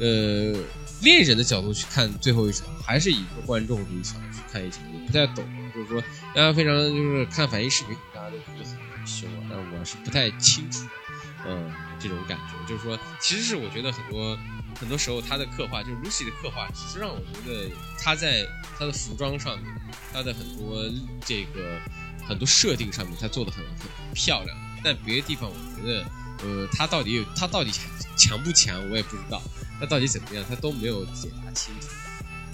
[0.00, 0.54] 呃，
[1.02, 5.58] 恋人的角度去看最后一场，还是以一个观众的立场去看一场，也不太懂啊。
[5.74, 6.00] 就是说，
[6.32, 10.84] 大家非常就是看反应视频，大家都觉得很凶啊，但我是不太清楚，
[11.48, 11.68] 嗯，
[11.98, 12.54] 这种感觉。
[12.68, 14.38] 就是说，其实是我觉得很多
[14.76, 18.46] 很多时候他的刻画，就是 Lucy 的刻画，其实让我觉得他在
[18.78, 19.74] 他的服装上面，
[20.12, 20.84] 他的很多
[21.24, 21.80] 这个
[22.26, 24.56] 很多设定上面，他做的很很漂亮。
[24.84, 26.06] 但别的地方，我觉得，
[26.44, 27.72] 呃，他到底有他到底
[28.16, 29.42] 强不强，我也不知道。
[29.80, 30.44] 他到底怎么样？
[30.48, 31.88] 他都没有解答清楚。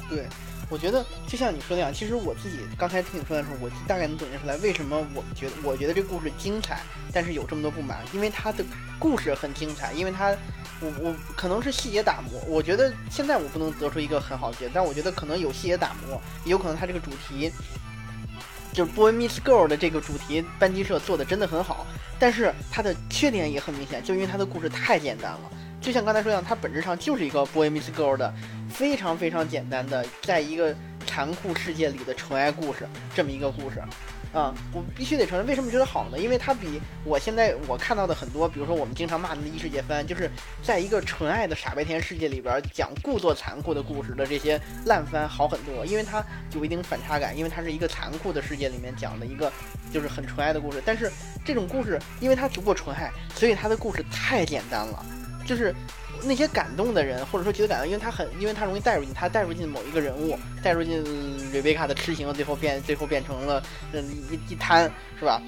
[0.09, 0.27] 对，
[0.71, 6.81] 我觉得就像你说那样，其实我自己刚才听你说的时候，我大概能总结出来，为什么我觉得我觉得这故事精彩，
[7.13, 8.65] 但是有这么多不满，因为它的
[8.99, 10.31] 故事很精彩，因为它，
[10.81, 12.41] 我我可能是细节打磨。
[12.49, 17.53] 我觉得现在我不能得出一个很好的结论，但我觉得可能有细节打磨，也有可能它这个主题，
[18.73, 21.87] 就是 Boy Meets Girl 的这个主题，班级社做的真的很好，
[22.19, 25.51] 但是它的缺点也很明显，就因为它的故事太简单了。
[25.85, 28.33] 就像刚才说一样，它本质上就是一个 boy meets girl 的
[28.71, 30.75] 非常非常简单的，在一个
[31.07, 33.83] 残酷世界里的纯爱故事，这么一个故事。
[34.33, 36.19] 啊，我必须得承认，为什么觉得好呢？
[36.19, 40.29] 因为它比我现在我看到的很多，比如说我们经常骂的异世界番，就是
[40.63, 46.25] 在一个纯爱的傻白甜世界里边讲故作残酷的故事的这些烂番好很多，因为它
[46.55, 49.53] 有一定反差感，因为它是一个残酷的世界里面讲的一个
[49.93, 50.83] 就是很纯爱的故事。
[50.85, 51.13] 但是
[51.45, 55.07] 这种故事，因为它足够纯爱，所以它的故事太简单了。
[55.45, 55.75] 就是
[56.23, 61.03] 那些感动的人，或者说觉得感动，因为他很，因为他容易带入进，他带入进某一个人物，带入进
[61.53, 65.41] 瑞贝卡的痴情，最后变，最后变成了嗯一一滩，是吧？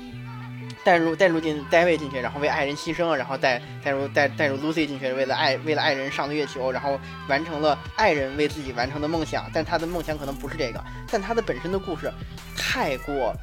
[0.84, 12.12] 带入带入进戴维进去，然后为爱人牺牲，然后带带入带带入 Lucy 进去，为了爱为了爱人上了月球，然后完成了爱人为自己完成的梦想，但他的梦想可能不是这个，但他的本身的故事
[12.56, 13.34] 太过。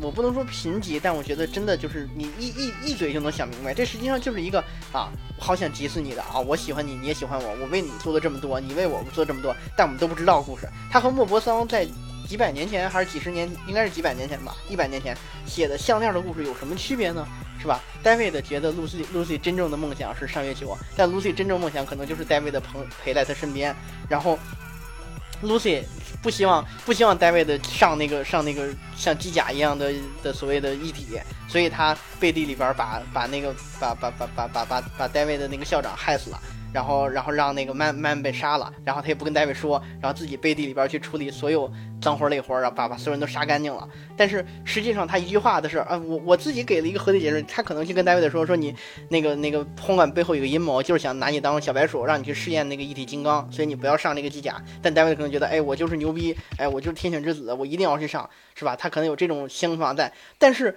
[0.00, 6.38] 我不能说贫瘠，但我觉得真的就是你一一一嘴就能想明白，这实际上就是一个啊，好想急死你的啊！
[6.40, 10.68] 我喜欢你，你也喜欢我，我为你做了这么多，你为我做这么多，但我们都不知道故事。
[10.90, 11.86] 他和莫泊桑在
[12.28, 15.16] 几百年前还是几十年，应该是几百年前吧，一百年前
[15.46, 17.26] 写的项链的故事有什么区别呢？
[17.60, 23.74] 是吧？David 觉得 Lucy Lucy 真正的梦想是上月球，但 Lucy 真正梦想可能就是 David 的朋陪在他身边，
[24.08, 24.38] 然后。
[25.42, 25.82] Lucy
[26.24, 36.40] 不希望不希望 David 上那个上那个像机甲一样的的所谓的一体，所以他背地里边把把那个把把把把把把把 David 的那个校长害死了。
[36.74, 41.70] 然后，然后让那个曼曼被杀了，然后他也不跟戴维说，然后自己背地里边去处理所有
[42.00, 43.88] 脏活累活，然后把把所有人都杀干净了。
[44.16, 48.74] 但是实际上他一句话的是，啊，我我自己给了一个合理解释，他可能去跟戴维的说，说你
[49.08, 54.60] 那个那个红管背后有个阴谋，就是想拿你当小白鼠，让你去试验那个一体金刚，所以你不要上那个机甲。
[54.82, 58.74] 但戴维可能觉得，哎，我就是牛逼，哎，我就是天选之子，我一定要去上，是吧？
[58.74, 60.12] 他可能有这种想法在。
[60.38, 60.76] 但是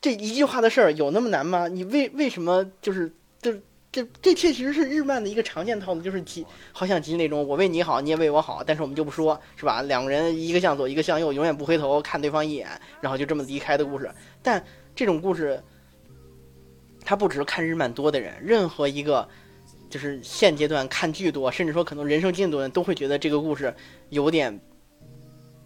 [0.00, 1.68] 这一句话的事儿有那么难吗？
[1.68, 3.52] 你为为什么就是就？
[3.94, 9.82] 这这确实是日漫的一个常见套路，就是集，好想集那种，我为你好，你也为我好，但是我们就不说，是吧？
[9.82, 12.68] 两个人一个向左，一个向右，永远不回头看对方一眼，
[13.00, 14.10] 然后就这么离开的故事。
[14.42, 14.60] 但
[14.96, 15.62] 这种故事，
[17.04, 19.28] 它不只是看日漫多的人，任何一个
[19.88, 23.72] 就是现阶段看剧多，甚至说可能人生进度的人，都会觉得这个故事
[24.10, 24.60] 有点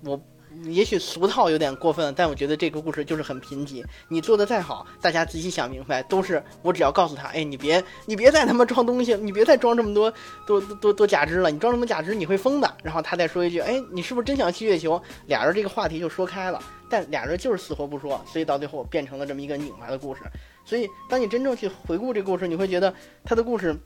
[0.05, 0.21] 我。
[0.65, 3.85] 也许俗套有点过分，但我觉得这个故事就是很贫瘠。
[4.09, 10.13] 你做的再好，大家仔细想明白，都是我只要告诉他，哎，你别你别再他妈装东西，你别再装这么多
[10.47, 12.77] 多多多假肢了，你装这么假肢你会疯的。
[12.83, 15.01] 然后他再说一句，哎，你是不是真想去月球？
[15.27, 20.23] 俩人这个话题就说开了，但俩人就是死活不说，所以到最后变成了这么一个拧巴的故事。
[20.65, 22.93] 所以当你真正去回顾这个故事，你会觉得
[23.25, 23.77] 他的故事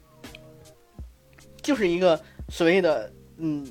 [1.60, 3.66] 就是一个所谓的嗯。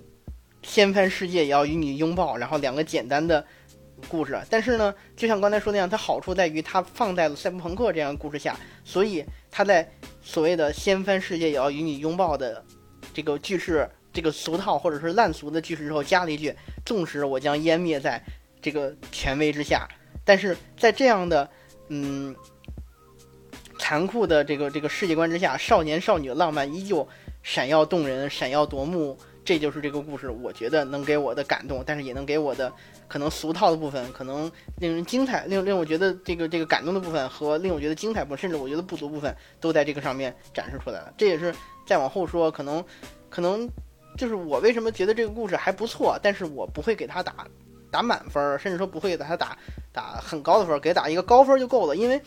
[0.64, 3.44] 掀翻世界也要与你拥抱，然后两个简单的
[4.08, 9.90] 故事，但是呢，就像刚才说那样，它好处在于它放在了赛博朋克这样故事下，所以它在
[10.22, 12.64] 所谓的掀翻世界也要与你拥抱的
[13.14, 16.56] 这个句式，这个俗套或者是烂俗的句式之后，加了一句：
[16.86, 18.24] 纵使我将湮灭在
[18.62, 19.88] 这个权威之下，
[20.24, 21.50] 但是在这样的
[21.90, 22.36] 嗯
[23.78, 27.08] 残酷的这个这个世界观之下，少年少女的浪漫依旧
[27.44, 29.18] 闪耀动人、闪耀夺目。
[29.52, 32.72] 这就是这个故事，我觉得能给我的感动，但是也能给我的
[33.10, 41.14] 可能俗套的部分，可能令人精彩、令令我觉得这个这个感动的部分和令我觉得精彩部分，甚至我觉得不足部分，都在这个上面展示出来了。
[41.18, 41.54] 这也是
[41.86, 42.82] 再往后说，可能
[43.30, 43.70] 可能
[44.18, 47.46] 就是我为什么觉得这个故事还不错，但是我不会给他打
[47.92, 49.58] 打满分，甚至说不会给他打
[49.92, 52.22] 打很高的分，给打一个高分就够了，因为。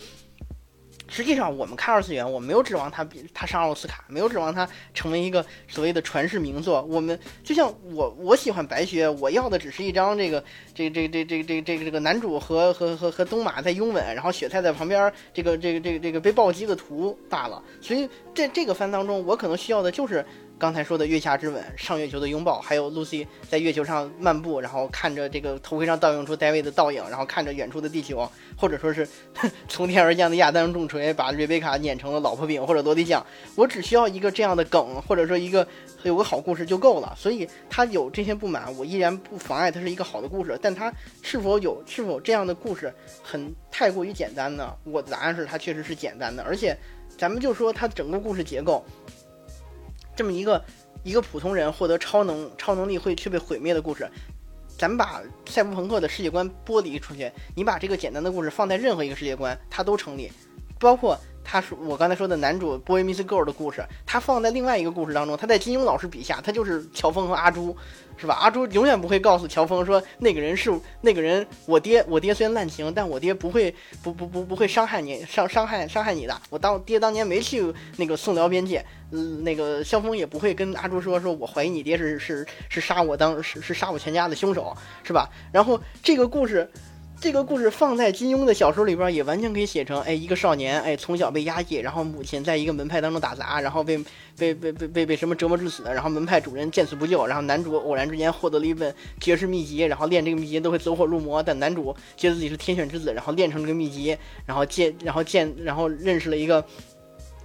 [1.07, 6.83] 实际上，我们看二次元，我没有指望他比他上奥斯卡，没有指望他成为一个所谓的传世名作。
[6.83, 10.43] 我们就像我，我喜欢白雪，我要的只是一张这个
[10.75, 17.63] 这个这个这个这这这个这个男主和和和和东马在拥吻，然后雪菜在旁边这个这个这个这个被暴击的图罢了。
[17.81, 20.25] 所以在这个番当中，我可能需要的就是。
[20.57, 29.07] 刚才说的月下之吻、上月球的拥抱，还有露西在月球上漫步，然后看着这个头盔上倒映出戴维的倒影，然后看着远处的地球，或者说是
[29.69, 33.27] 从天而降的亚当重锤把瑞贝卡碾成了老婆饼或者落地酱。
[33.57, 35.67] 我只需要一个这样的梗，或者说一个
[36.09, 37.15] 有个好故事就够了。
[37.17, 40.59] 所以他有这些不满，我依然不妨碍它是一个好的故事。
[40.63, 40.93] 但他
[41.23, 42.93] 是否有是否这样的故事
[43.23, 44.75] 很太过于简单呢？
[44.85, 46.77] 我的答案是它确实是简单的，而且
[47.19, 48.85] 咱们就说它整个故事结构。
[50.17, 50.65] 这么一个
[51.03, 54.09] 一个普通人获得超能超能力会却被毁灭的故事，
[54.79, 60.31] 咱们把赛博朋克的世界观剥离出去，你把这个简单的故事放在任何一个世界观，它都成立，
[60.79, 61.19] 包括。
[61.45, 65.37] 他说：“我刚才说的男主 Boy Miss Girl 的故事，他放在另外一个故事当中。
[65.37, 67.77] 他在金庸老师笔下，他就是乔峰和阿朱，
[68.17, 68.35] 是吧？
[68.41, 70.73] 阿朱永远不会告诉乔峰说 那个人是
[71.03, 73.73] 那个人，我爹，我爹虽然滥情，但我爹不会
[74.03, 76.35] 不不不不会伤害你，伤伤害伤害你的。
[76.49, 85.29] 我当爹当年没去那个宋辽边界，嗯，那个萧峰也不会跟阿朱说说我怀疑你爹是是是杀我当是是杀我全家的凶手，是吧？
[85.53, 86.69] 然后这个故事。”
[87.21, 93.97] 这个故事放在金庸的小说里边，也完全可以写成：哎，一个少年，哎，从小被压抑，然后母亲在一个门派当中打杂，然后被
[94.37, 106.63] 被被被被被什么折磨致死，然后门派主人见死不救，然后男主偶然之间获得了一本绝世秘籍，然后练这个秘籍都会走火入魔，但男主觉得自己是天选之子，然后练成这个秘籍，然后见然后见然后认识了一个。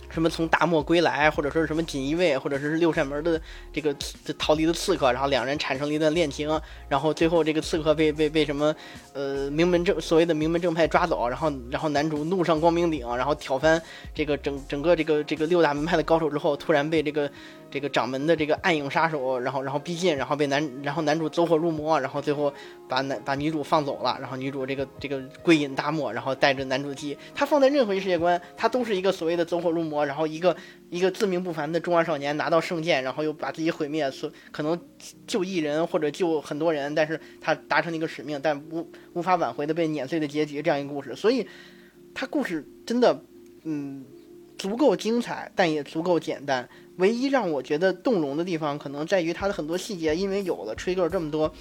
[0.09, 3.39] 什么从大漠归来，或者说是什么锦衣卫，或者是六扇门的
[3.71, 3.95] 这个
[4.37, 8.75] 逃离的刺客，然后两人产生了一段恋情，然后最后这个刺客被被被什么
[9.13, 13.81] 呃名门正所谓的名门正派抓走，然后然后男主怒上光明顶，然后挑翻
[14.13, 17.31] 这个整整个这个这个六大门派的高手之后，突然被这个。
[17.71, 22.53] 这个掌门的这个暗影杀手，然后然后逼近，然后被男然后男主走火入魔，然后最后
[22.87, 30.55] 把男把女主放走了，然后女主这个这个归隐大漠，然后带着男主机，他放在任何一世界观，他都是一个所谓的走火入魔，然后一个
[30.89, 34.79] 一个自命不凡的中二少年拿到圣剑，然后又把自己毁灭，所可能
[35.27, 41.45] 救一人或者救很多人，但是他达成了一个使命，但无无法挽回的被碾碎的结局这样一个故事，所以
[42.13, 43.23] 他故事真的
[43.63, 44.03] 嗯
[44.57, 46.67] 足够精彩，但也足够简单。
[46.99, 51.53] 唯一让我觉得动容的地方，可能在于它的很多细节，因为有了 Trigger 这么多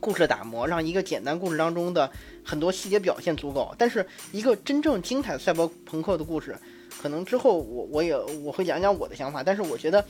[0.00, 2.10] 故事打磨，让一个简单故事当中的
[2.44, 3.74] 很多细节表现足够。
[3.78, 6.54] 但是一个真正精彩赛博朋克的故事，
[7.00, 8.14] 可能之后我我也
[8.44, 9.42] 我会讲讲我的想法。
[9.42, 10.04] 但是我觉得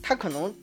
[0.00, 0.54] 他可能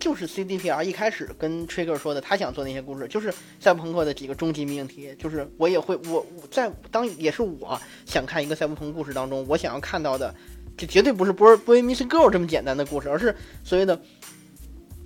[0.00, 5.14] 就是 CDPR 一开始跟 Trigger 说的，他想做那些故事，就是赛博朋克的几个终极命题。
[5.16, 10.34] 就是我也会我在当也是我想看一个赛博朋克故事当中，我想要看到的。
[10.80, 14.00] 这绝对不是波波 Miss Girl 这么简单的故事，而是所谓的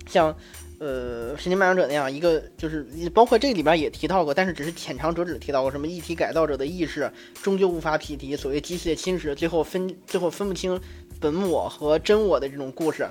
[0.07, 0.33] 像
[0.79, 7.11] 呃《神经漫游者》那样一个，就是包括这里边也提到过，但是只是浅尝辄止提到过什么异体改造者的意识
[7.43, 10.79] 终究无法匹敌所谓机械侵蚀，最后分最后分不清
[11.19, 13.05] 本我和真我的这种故事。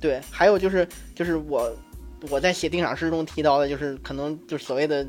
[0.00, 0.86] 对，还有就是
[1.16, 1.76] 就是我。
[2.30, 5.06] 我在写定场诗中提到的，就是可能就是所谓的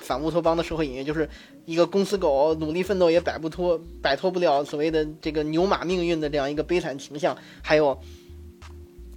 [0.00, 1.28] 反乌托邦的社会隐喻，就是
[1.64, 7.36] 一个公司狗努力奋斗也摆不脱、摆脱不了所谓的这个牛马命运的这样一个悲惨形象。
[7.62, 7.98] 还有，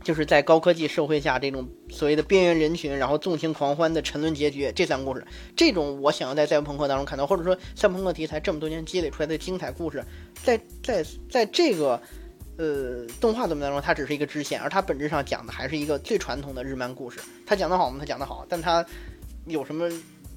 [0.03, 4.71] 就是在高科技社会下这种所谓的边缘人群，然后纵情狂欢的沉沦结局。
[4.75, 5.25] 这三个故事，
[5.55, 10.03] 这种我想要在赛博朋克当中看到，或者说赛博朋克题材这么多年积累出来的精彩故事，
[10.43, 12.01] 在在在这个。
[12.59, 17.17] 呃，动画怎么当中，它只是一个支线，而它本质上讲的还是一个最传统的日漫故事。
[17.45, 17.95] 它讲得好吗？
[17.97, 18.85] 它讲得好，但它
[19.45, 19.89] 有什么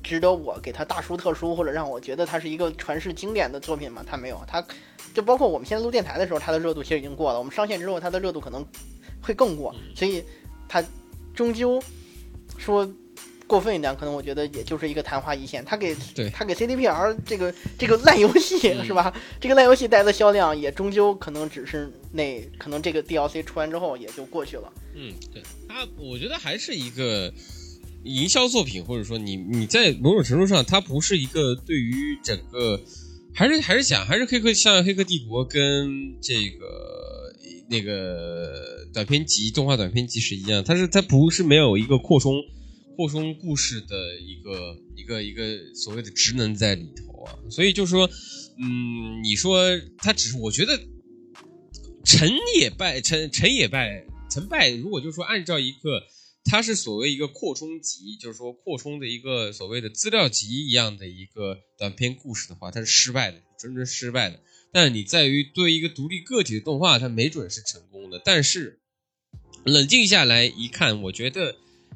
[0.05, 4.05] 值得我给它大书特书，或者让我觉得它是一个传世经典的作品吗？
[4.07, 4.41] 它没有。
[4.47, 4.65] 它
[5.13, 7.39] 就包括我们现在录电台的时候，它的热度其实已经过了。
[7.41, 8.65] 我们上线之后，它的热度可能
[9.21, 9.75] 会更过。
[9.97, 10.25] 所以
[10.69, 10.81] 它
[11.35, 11.83] 终究
[12.57, 12.89] 说。
[13.53, 15.63] 过分一点，可能我觉得也就是一个昙花一现。
[15.63, 15.95] 他给
[16.33, 19.13] 他给 CDPR 这个这个烂游戏是吧？
[19.39, 24.73] 这个烂游戏带来的销量也终究可能只是那可能这个 DLC 出完之后也就过去了。
[24.95, 27.31] 嗯，对他，我觉得还是一个
[28.05, 32.81] 营销作品，或者说你你在某种程度上，它不是一个对于整个，
[33.35, 37.35] 还是还是想还是黑客像《黑客帝国》跟这个
[37.69, 42.33] 那个短片集动画短片集是一样，它是它不是没有一个扩充
[42.97, 48.09] 扩充故事的一个一个一个所谓的职能在里头啊，所以就是说，
[48.59, 50.79] 嗯，你说它只是我觉得
[52.05, 56.03] 成也败，成成也败，成败如果就是说按照一个。
[56.45, 64.41] 它是所谓一个扩充集，就是说扩充的一个所谓的资料集一样的一个短篇故事的话，它是失败的，真正失败的。
[64.73, 68.21] 但你在于对一个独立个体的动画，它没准是成功的。
[68.25, 68.81] 但是
[69.65, 71.55] 冷静下来一看，我觉得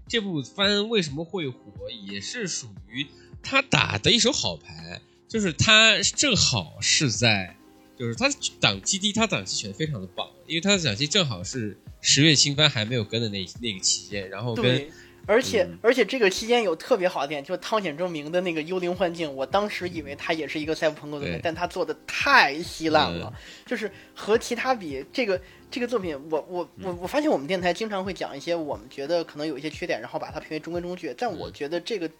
[0.09, 1.59] 这部番为什么会火，
[2.07, 3.07] 也是属于
[3.43, 7.57] 他打的一手好牌，就是他正好是在，
[7.99, 8.29] 就是他
[8.61, 11.79] 档期低，他档期选的非常的棒，因为他的档期正好是。
[12.03, 14.89] 十月新番还没有跟的那那个期间，然后跟，
[15.27, 23.33] 而且而且这个期间有特别好的点，就是汤显证明的那个幽灵幻境，我当时以为它也是一个赛博朋克作品，但他做的太稀烂了，
[23.66, 32.11] 就是和其他比，这个这个作品，我我我我发现我们电台经常会讲一些我们觉得可能有一些缺点，然后把它评为中规中矩，但我觉得这个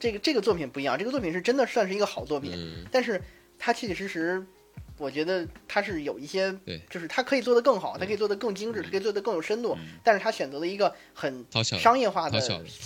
[0.00, 2.52] 这个这个作品不一样，这个作品是真的算是一个好作品，
[2.90, 3.20] 但是
[3.58, 4.44] 它确确实实。
[4.98, 11.44] 我觉得他是有一些，对，就是他可以做得更好，他可以做得更精致，他可以做得更有深度，但是他选择了一个很
[11.80, 12.40] 商业化的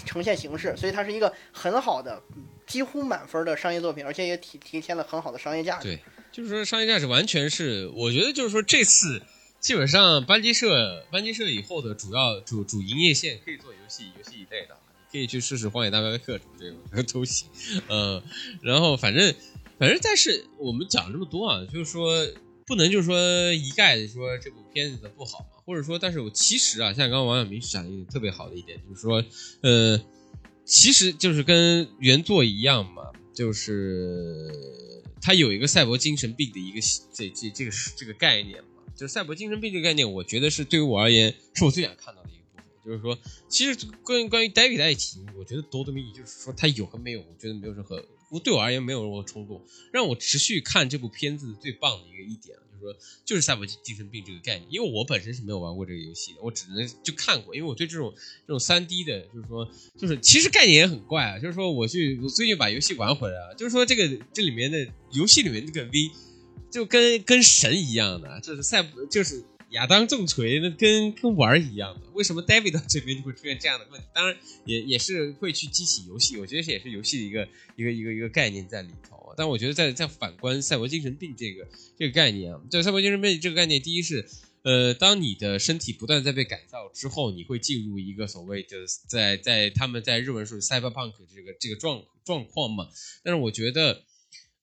[0.07, 2.23] 呈现形式，所以它是一个很好的，
[2.67, 5.89] 几乎满分的商业作品，而且也体体现了很好的商业价值。
[5.89, 6.01] 对，
[6.33, 9.21] 就是说商业价值完全是，我觉得就是说这次
[9.61, 16.79] 基本上班级社班级社以后的主要主主营业线可以做游戏游戏一类的，你可以去试试荒野大镖客这种
[17.13, 17.49] 都行，
[17.89, 18.23] 嗯，
[18.63, 19.35] 然后反正。
[19.79, 22.27] 反正，但是我们讲这么多啊，就是说
[22.67, 29.23] 不能就是说一概的说这部片子的不好嘛，或者说，但是我其实啊，像刚刚王晓明讲的特别好的一点，就是说，
[29.61, 30.01] 呃，
[30.65, 33.03] 其实就是跟原作一样嘛，
[33.35, 34.51] 就是
[35.21, 36.81] 它有一个赛博精神病的一个
[37.13, 43.19] 这这这个这个概念嘛，就是赛博精神病这个概念，我觉得是对于我而言，是我最想看到的一个部分，就是说，
[43.49, 48.03] 其实关于关于 David 的爱情，我觉得多的米就是说他有和没有，我觉得没有任何。
[48.29, 54.67] 不对我而言没有任何冲动，让我持续看这部片子最棒的一个一点，就是说就是赛博精神病这个概念。
[54.71, 57.55] 因为我本身是没有玩过这个游戏的，我只能就看过。
[57.55, 58.13] 因为我对这种
[58.47, 61.39] 这种三 D 的，就是说就是其实概念也很怪啊。
[61.39, 66.11] 就是说我去我最近把游戏玩回来了，就是说这个这里面的游戏里面这个 V
[66.71, 69.45] 就跟跟神一样的，就是赛博就是。
[69.71, 74.07] 亚当重锤那跟跟玩儿一样的，为什么 David 到这边就会出现这样的问题？
[74.15, 79.35] 当然也也是会去激起游戏，我觉得这也是游戏的一个一个一个一个概念在里头。
[79.37, 81.67] 但我觉得在在反观赛博精神病这个
[81.99, 84.25] 这个概念啊，在赛博精神病这个概念，第一是
[84.63, 92.89] 呃，当你的身体不断在被改造之后，你会进入一个所谓的在在他们在日文说 cyberpunk 这个这个状状况嘛。
[93.25, 94.05] 但是我觉得。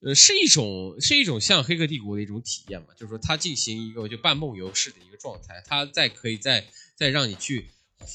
[0.05, 7.67] 呃，是一种是一种像《黑客帝国》的一种体验嘛，就是说它进行一个就半梦游式的一个状态，它再可以再再让你去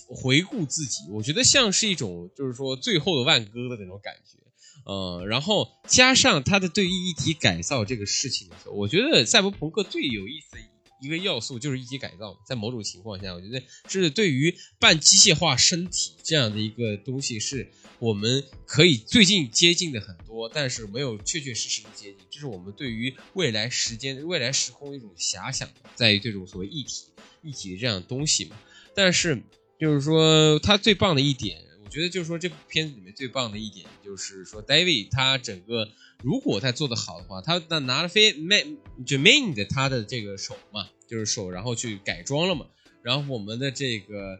[0.06, 4.38] 回顾自己，我觉得像是一种就是说最后的万歌的那种感觉，
[4.84, 10.64] 呃，然后加上它的对于一体改造这个事情的时候，我觉得赛博朋克最有意思的一
[11.00, 17.68] 一个要素就是一体改造，在某种情况下，我觉得是对于半机械化身体这样的一个东西是。
[18.00, 22.18] 我们可以最近接近的很多，但是没有确确实实的接近。
[22.30, 27.06] 这是我们对于未来时间、未来时空一种遐想，在于这种所谓一体、
[27.42, 28.56] 一体这样东西嘛。
[28.94, 29.42] 但是，
[29.80, 35.88] 就是说，它最棒的一点，我觉得就是说，这部片子里面最棒的一点，就是说，David 他整个
[36.22, 38.76] 如果他做的好的话，他那拿了飞 Man
[39.06, 42.66] 就 Man 的他的这个手嘛，就是手，然后去改装了嘛。
[43.00, 44.38] 然后我们的这个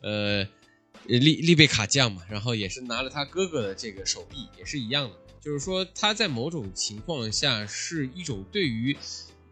[0.00, 0.48] 呃。
[1.06, 5.16] 利利贝卡酱嘛，然后也是拿了他哥哥的这个手臂，也是一样的。
[5.40, 8.94] 就是说他在某种情况下是一种对于，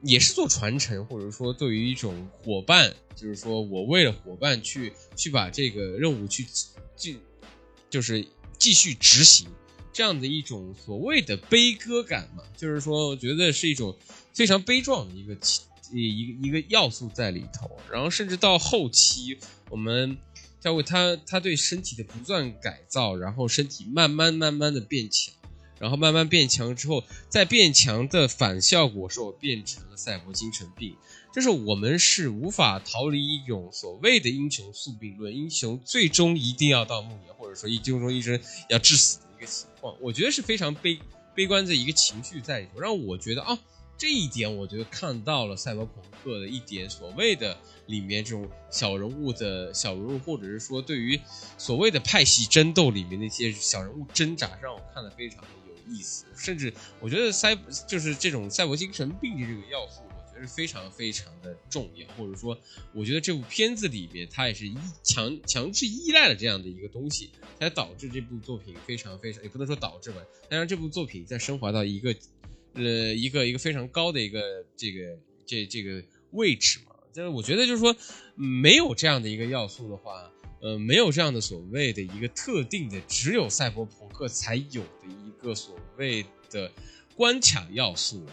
[0.03, 6.45] 也是做传承，或者说对于一种伙伴，就是说我为了伙伴去去把这个任务去
[6.95, 7.17] 继，
[7.91, 8.27] 就是
[8.59, 9.49] 继续执行
[9.93, 12.43] 这样的一种所谓的悲歌感嘛。
[12.57, 13.97] 就是说，我觉得是一种
[14.33, 15.35] 非常悲壮的一个
[15.93, 17.71] 一个一个要素在里头。
[17.91, 19.39] 然后甚至到后期
[19.71, 20.17] 我们。
[20.59, 25.33] 教会他，他对身体的不断改造，然后身体慢慢慢慢的变强，
[25.79, 30.97] 然后慢慢变强之后，在变强的反效果是我变成了赛博精神病。
[31.35, 39.95] 就是我们是无法逃离一种所谓的英雄宿命论，英雄最终一定要到暮年，或者说一最终一生要致死的一个情况。
[40.01, 40.99] 我觉得是非常悲
[41.35, 43.59] 悲观的一个情绪在里头，让我觉得啊，
[43.99, 47.55] 这一点我觉得看到了赛博朋克的一点所谓的
[47.85, 51.21] 里面这种小人物的小人物，或者是说对于
[51.59, 55.49] 所谓的派系争斗里面那些小人物挣扎，让我看的非常的
[55.89, 56.25] 意思。
[56.37, 57.57] 甚至我觉得赛
[57.89, 62.59] 就是这种赛博精神病的这个要素，我觉得是非常非常的重要，或者说
[62.93, 72.15] 我觉得这部片子里面它也是依强强制依赖了这样的一个东西，才导致这部作品非常非常也不能说导致吧，但让这部作品再升华到一个。
[72.79, 77.97] 呃，一个一个非常高的一个这个这这个位置嘛，就是我觉得就是说，
[78.35, 80.31] 没有这样的一个要素的话，
[80.61, 86.71] 呃，没有这样的所谓的一个特定的只有赛博朋克才有的一个所谓的
[87.15, 88.27] 关卡要素，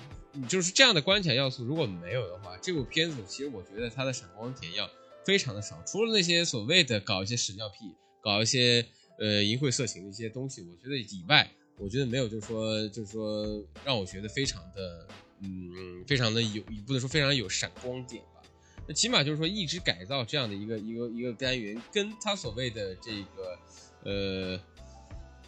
[0.47, 4.89] 就是这样的关卡要素如果没有的话，这部片子其实我觉得它的闪光点要
[5.25, 8.85] 非常的少，除了那些所谓的搞一些屎尿屁、搞一些
[9.19, 11.49] 呃淫秽色情的一些东西，我觉得以外。
[11.75, 15.07] 我觉得没有，就是说，就是说，让我觉得非常的，
[15.39, 18.43] 嗯，非常的有，不能说非常有闪光点吧。
[18.87, 23.59] 那起码就是说，一直改造这样的一个一个一个单元，跟他所谓的这个，
[24.03, 24.59] 呃，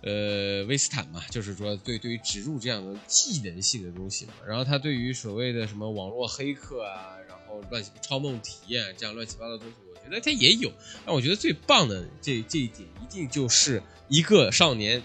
[0.06, 4.34] 呃，威斯坦嘛，就是说，对对于植入这样的技能性的东西嘛。
[4.48, 10.72] 然后他对于所谓的什么网络黑客啊，然后乱超梦体验这样乱七八糟的东西，我觉得他也有。
[11.06, 15.04] 但我觉得最棒的这这一点，一定就是一个少年。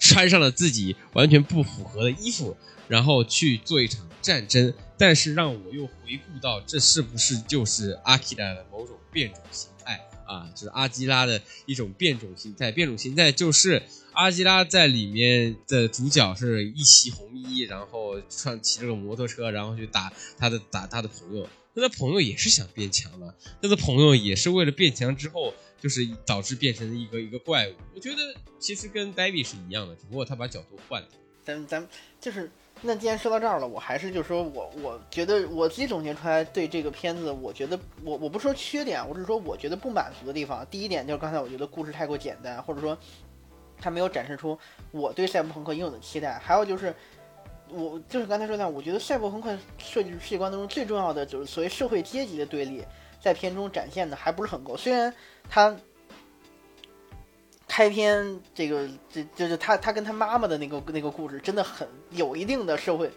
[0.00, 9.68] 穿上了自己完全不符合的衣服，然后去做一场战争，但是让我又回顾到，这是不是就是阿基达的某种变种形
[10.28, 10.52] 啊？
[10.54, 12.70] 就是阿基拉的一种变种形态。
[12.70, 21.48] 变种形态就是阿基拉在里面的主角是一袭红衣，然后穿骑着个摩托车，然后去打他的打他的朋友。
[21.74, 25.54] 他的朋友也是想变强的，他的朋友也是为了变强之后。
[25.80, 28.16] 就是导致变成一个一个怪物，我觉得
[28.58, 31.06] 其实跟 David 是一样的，只不过他把角度换了。
[31.44, 31.88] 咱咱
[32.20, 32.50] 就是
[32.82, 40.66] 那既然说到这儿了，我还是就说我我觉得我自己总结出来对这个片子，我觉得我我不说缺点，我只是说我觉得不满足的地方。
[40.70, 42.96] 第一点就是刚才我觉得故事太过简单，或者说
[43.80, 44.58] 他没有展示出
[44.90, 46.38] 我对赛博朋克应有的期待。
[46.38, 46.94] 还有就是
[47.68, 52.84] 我就是刚才说的，我觉得赛博朋克设计世界观当中最重要的就是所谓社会阶级的对立。
[53.20, 55.12] 在片中展现的还不是很够，虽然
[55.50, 55.76] 他
[57.68, 63.10] 开篇这个这就是他他跟他妈妈的那个那个故事真的很有一定的社会，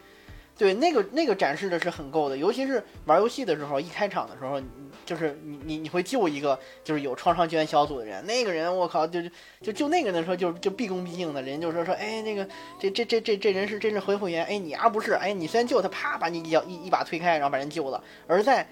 [0.58, 4.62] 对那个那个展示的是很够的，尤其是玩游戏的时候，一开场的时候，
[5.06, 9.30] 就是你你你会救一个就是有创伤救援小组的人，那个人我靠就就
[9.64, 12.46] 就救那个人的时候就就毕恭毕敬的人就说说哎那个
[12.78, 18.68] 这这这这这人是真是回会员哎你啊不是哎你先救他啪把你一脚一一把推开然后把人救了，而在。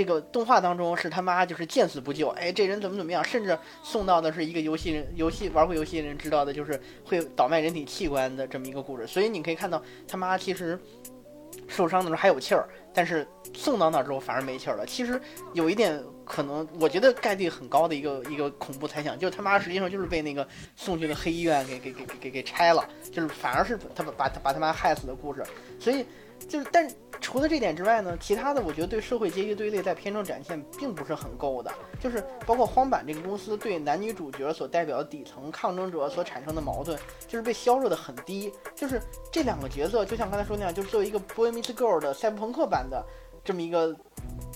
[0.00, 9.06] 这个动画当中是他妈就是见死不救，哎，这人怎么怎么样，甚至送到的是一个游戏人，游戏玩过游戏的人知道的，就是会倒卖人体器官的这么一个故事。
[9.06, 10.80] 所以你可以看到他妈其实
[11.68, 14.86] 受伤的时候还有气儿，但是送到那儿之后反而没气儿了。
[14.86, 15.20] 其实
[15.52, 25.44] 有一点可能，我觉得概率很高的一个一个恐怖猜想，就是他妈实际上就是被那个送去的黑医院给给给给给拆了，就是反而是他把他把他妈害死的故事。
[25.78, 26.06] 所以。
[26.48, 26.88] 就是，但
[27.20, 31.72] 除了这点之外呢，其他的我觉得对社会阶级对立在片中展现并不是很够的。
[32.00, 38.52] 就是包括荒坂这个公司对男女主角所代表的底层抗争者所产生的矛盾，就是被削弱的很低。
[38.74, 43.04] 就是这两个角色，就像刚才说那样，就是作为一个 Boy Meets Girl 的赛博朋克版的
[43.44, 43.94] 这么一个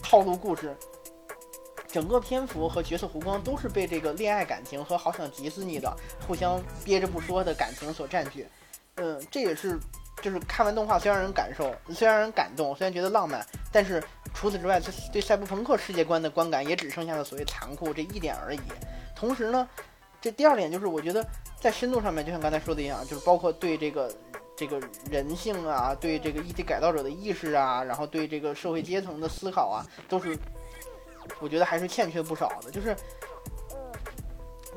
[0.03, 0.75] 套路故事，
[1.87, 5.95] 整个篇幅和角色弧光都是被这个恋爱感情和好想急死你的
[6.27, 8.47] 互相憋着不说的感情所占据。
[8.97, 9.79] 嗯，这也是。
[10.25, 14.03] 就是看完动画，虽然让人感受，虽然让人感动，虽然觉得浪漫，但是
[14.33, 14.81] 除此之外，
[15.13, 18.61] 对赛博朋克世界观的观感也只剩下了所谓残酷这一点而已。
[19.15, 19.69] 同时呢，
[20.23, 21.23] 这第二点就是我觉得
[21.61, 24.11] 在深度上面，就像刚才说的一样，就是包括对这个
[24.57, 30.35] 这个人性啊，对这个异体改造者的意识啊，然后对这个社会阶层的思考啊，都是
[31.39, 32.71] 我觉得还是欠缺不少的。
[32.71, 32.97] 就是。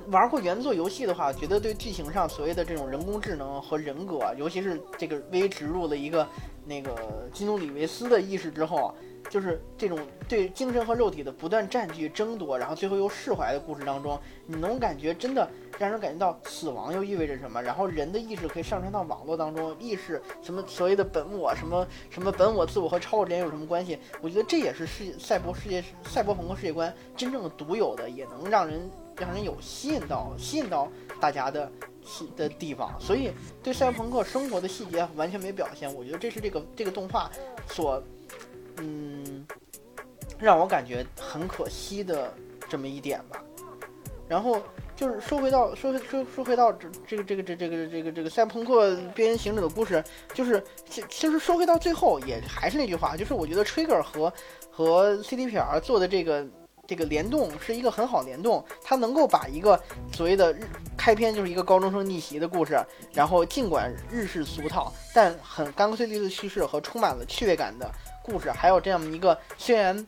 [0.10, 6.26] 玩过原作游戏的话，觉得对剧情上所谓的这种人工智能和人格，尤其是这个微植入了一个
[6.66, 6.96] 那个
[7.34, 8.94] 基努里维斯的意识之后，
[9.30, 15.46] 就是这种对精神和肉体的不断占据、争夺，然后最后又释怀的故事当中，你能感觉真的
[15.78, 17.62] 让人感觉到死亡又意味着什么？
[17.62, 24.00] 然后人的意识可以上升到网络当中，意识什么所谓的本我，什么什么本我、自我和超我之间有什么关系？
[24.22, 28.90] 我觉得这也是世赛博世界、赛博朋克世界观真正的独有的，也能让人。
[29.20, 30.88] 让人有吸引到吸引到
[31.20, 31.72] 大家的
[32.36, 35.94] 的地方，所以对赛博朋克生活的细节完全没表现。
[35.94, 37.30] 我觉得这是这个这个动画
[37.70, 38.02] 所
[38.78, 39.46] 嗯
[40.40, 42.34] 让我感觉很可惜的
[42.70, 43.44] 这么一点吧。
[44.30, 44.62] 然后
[44.94, 50.04] 就是说回到说回说说回到这这个这个这这个这个这个赛博朋克边缘行者的故事，
[50.34, 54.32] 就是其其实说回到最后也还是那句话，就是我觉得 Trigger 和
[54.70, 56.46] 和 CDPR 做的这个
[56.88, 59.80] 这个联动是一个很好联动，它能够把一个
[60.14, 60.62] 所谓的日
[60.98, 62.80] 开篇就是一个高中生逆袭的故事，
[63.14, 67.92] 然后尽管日式俗套，但很干脆利落的叙事和充满了趣味感的
[68.24, 70.08] 故事，还有这样一个虽然。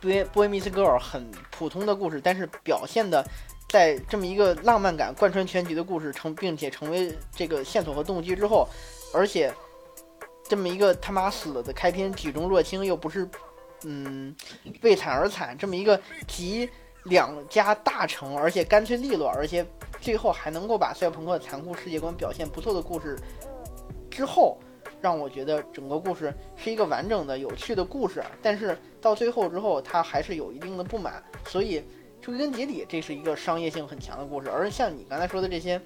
[0.00, 3.26] Boy Boy Meets Girl 很普通的故事，但是表现的
[3.70, 8.68] 在这么一个浪漫感贯穿全局的故事成，并且成为这个线索和动机之后，
[9.14, 9.50] 而且
[10.46, 13.26] 这么一个他妈死了的开篇举重若轻，又不是
[13.84, 14.34] 嗯
[14.82, 16.68] 为惨而惨，这么一个集
[17.04, 19.64] 两家大成，而且干脆利落，而且
[20.00, 23.16] 最后还能够把赛博朋克残酷世界观表现不错的故事
[24.10, 24.58] 之后。
[25.00, 31.22] 让我觉得整个故事是一个完整的、有趣的故事，但是到最后之后，它还是有一定的不满。
[31.46, 31.84] 所以
[32.24, 34.48] 归根结底，这是一个商业性很强的故事。
[34.48, 35.78] 而像你刚才说的这些，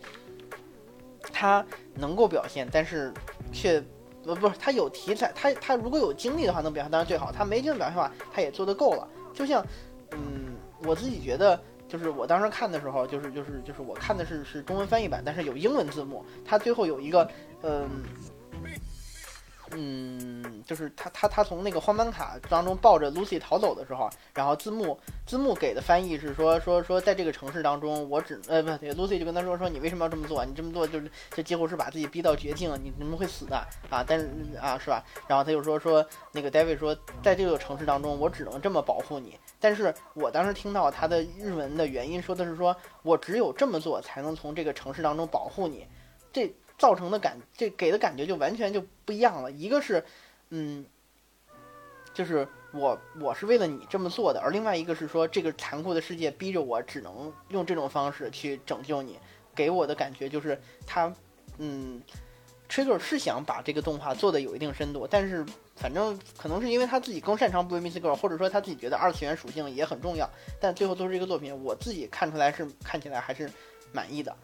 [1.32, 3.12] 它能够表现，但是
[3.52, 3.82] 却
[4.34, 7.32] 不不是他有题材，他他如果有精力的话能表现当然最好。
[7.32, 9.08] 他没精力表现的话，他也做得够了。
[9.32, 9.64] 就像
[10.12, 17.28] 嗯，我自己觉得，就是我当时看的时候，就是就是就是我看的是是中文翻译版，但是有英文字幕，他最后有一个
[17.62, 17.88] 嗯。
[19.80, 30.44] 嗯，就是他他他从那个荒坂卡当中抱着 Lucy 逃走的时候，然后字幕字幕给的翻译是说说说在这个城市当中，我只呃不对，Lucy 就跟他说说你为什么要这么做？
[30.44, 33.56] 你这么做就是就几乎是把自己逼到绝境，你怎么会死的
[33.88, 34.04] 啊？
[34.04, 34.28] 但是
[34.60, 35.04] 啊是吧？
[35.28, 39.38] 然后他就说说那个 David 说在这个城市当中，我只能这么保护你。
[39.60, 45.86] 但是我当时听到他的日文的原因说的是说我只有这么做才能从这个城市当中保护你，
[46.32, 46.52] 这。
[46.78, 49.50] 造成的感，这给的感觉就完全就不一样了。
[49.50, 50.02] 一个是，
[50.50, 50.86] 嗯，
[52.14, 59.18] 就是我我是为了你这么做的，而另外一个是说，这个残酷的世界逼着我只能用这种方式去拯救你。
[59.54, 60.56] 给我的感觉就是
[60.86, 61.12] 他，
[61.58, 62.00] 嗯
[62.68, 73.50] ，Trigger 是想把这个动画做的有一定深度，但是反正可能是因为他自己更擅长 Boy Meets Girl，或者说他自己觉得二次元属性也很重要，但最后做出这个作品，我自己看出来是看起来还是
[73.92, 74.36] 满意的。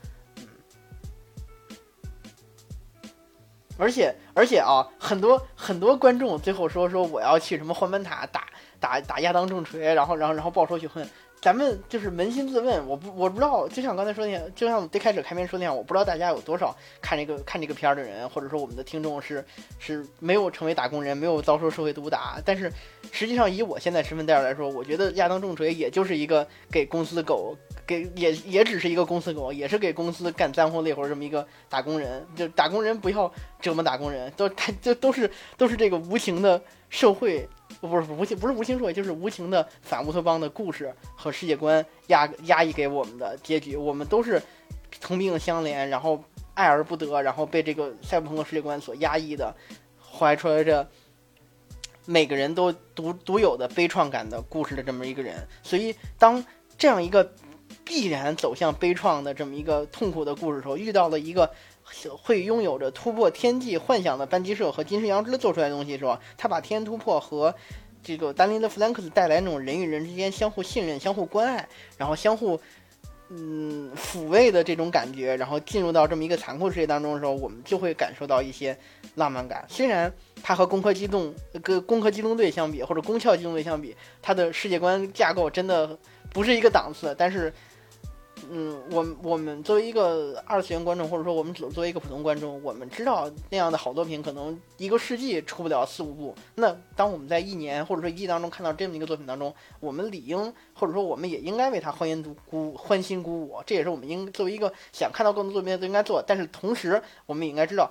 [3.76, 8.44] 而且而且啊，很多很多观众最后说说我要去什么换班塔打
[8.78, 11.08] 打打亚当重锤，然后然后然后报仇雪恨。
[11.44, 19.44] 咱们就是扪心自问，我不我不知道，就像刚才说那样，就像我们最开始开篇说那样，我不知道大家有多少看这个看这个片儿的人，或者说我们的听众是
[19.78, 22.40] 是没有成为打工人，没有遭受社会毒打。
[22.46, 22.72] 但是
[23.12, 27.54] 实际上以我现在身份带来说，我觉得亚当重锤也就是一个给公司的狗，
[27.86, 32.26] 给也也只是一个公司狗，也是给公司干脏活累活这么一个打工人。
[32.34, 33.30] 就打工人不要
[33.60, 37.46] 折磨打工人，都他就都是都是这个无情的社会。
[37.88, 43.76] 不是无情，不是无情说，就是无情的反乌托邦的故事和世界观压压抑给我们的结局。
[43.76, 44.42] 我们都是
[45.00, 46.22] 同病相怜，然后
[46.54, 49.54] 爱而不得，然后被这个赛博朋克世界观所压抑的，
[50.00, 50.88] 怀揣着
[52.06, 55.46] 每个人都独独有的悲怆感的故事的这么一个人。
[55.62, 56.44] 所以，当
[56.78, 57.32] 这样一个
[57.84, 61.50] 必然走向悲怆的这么一个痛苦的故事时候，遇到了一个。
[62.22, 66.18] 会拥有着突破天际幻想的班级社和金世阳之做出来的东西是吧？
[66.36, 67.54] 他把天突破和
[68.02, 72.58] 这个丹尼的弗兰克斯带来那种人与人之间相互信任、相互关爱，然后相互
[73.28, 78.76] 嗯抚慰的这种感觉，然后进入到这么一个残酷世界当中的时候，我们就会感受到一些
[79.14, 79.64] 浪漫感。
[79.68, 80.12] 虽然
[80.42, 81.32] 它和《攻壳机动》
[81.62, 85.98] 跟《攻壳机动队》相比，或者《攻壳机动队》相比，它的世界观架构真的
[86.32, 87.52] 不是一个档次，但是。
[88.50, 96.34] 嗯，我我们作为一个二次元观众，或者说我们作为一个普通观众，我们知道那样的好作品可能一个世纪出不了四五部。
[96.56, 106.22] 那当我们在一年或者说一季当中看到这么一个作品当中，我们理应或者说我们也应该为他欢欣鼓欢欣鼓舞，这也是我们应作为一个想看到更多作品都应该做。
[106.26, 107.90] 但是同时，我们也应该知道，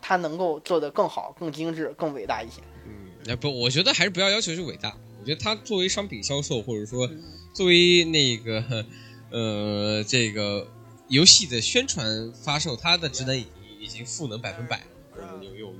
[0.00, 2.60] 他能够做得更好、更精致、更伟大一些。
[2.86, 4.96] 嗯，那不，我觉得还是不要要求是伟大。
[5.20, 7.08] 我觉得他作为商品销售，或者说
[7.54, 8.84] 作为那个。
[9.32, 10.68] 呃，这个
[11.08, 13.46] 游戏的宣传发售，它的职能已
[13.80, 14.78] 已经赋能百分百
[15.16, 15.74] 了，有有，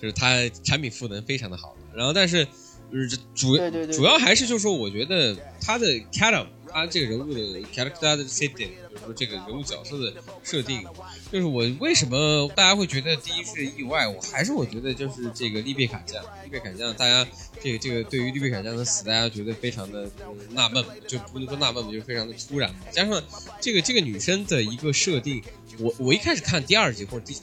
[0.00, 1.76] 就是它产品赋能非常的好。
[1.94, 2.44] 然后，但是，
[2.90, 3.56] 就是主
[3.92, 7.40] 主要还是就是说，我觉得它的 character，它这个人物的
[7.72, 8.70] character 的 setting，
[9.06, 10.12] 说这个人物角色的
[10.44, 10.84] 设定。
[11.32, 14.06] 就是我为什么大家会觉得第一是意外？
[14.06, 17.26] 我还是我觉得就是这个利贝卡酱，利贝卡酱，大家
[17.60, 20.08] 这个这个对于利贝卡酱的死，大家觉得非常的
[20.50, 22.72] 纳闷，就不能说纳闷吧，就非常的突然。
[22.90, 23.22] 加上
[23.60, 25.42] 这个这个女生的一个设定，
[25.78, 27.34] 我我一开始看第二集或者第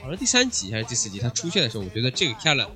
[0.00, 2.68] 好像第三集还是第四集她出现的时候，我觉得这个 Kala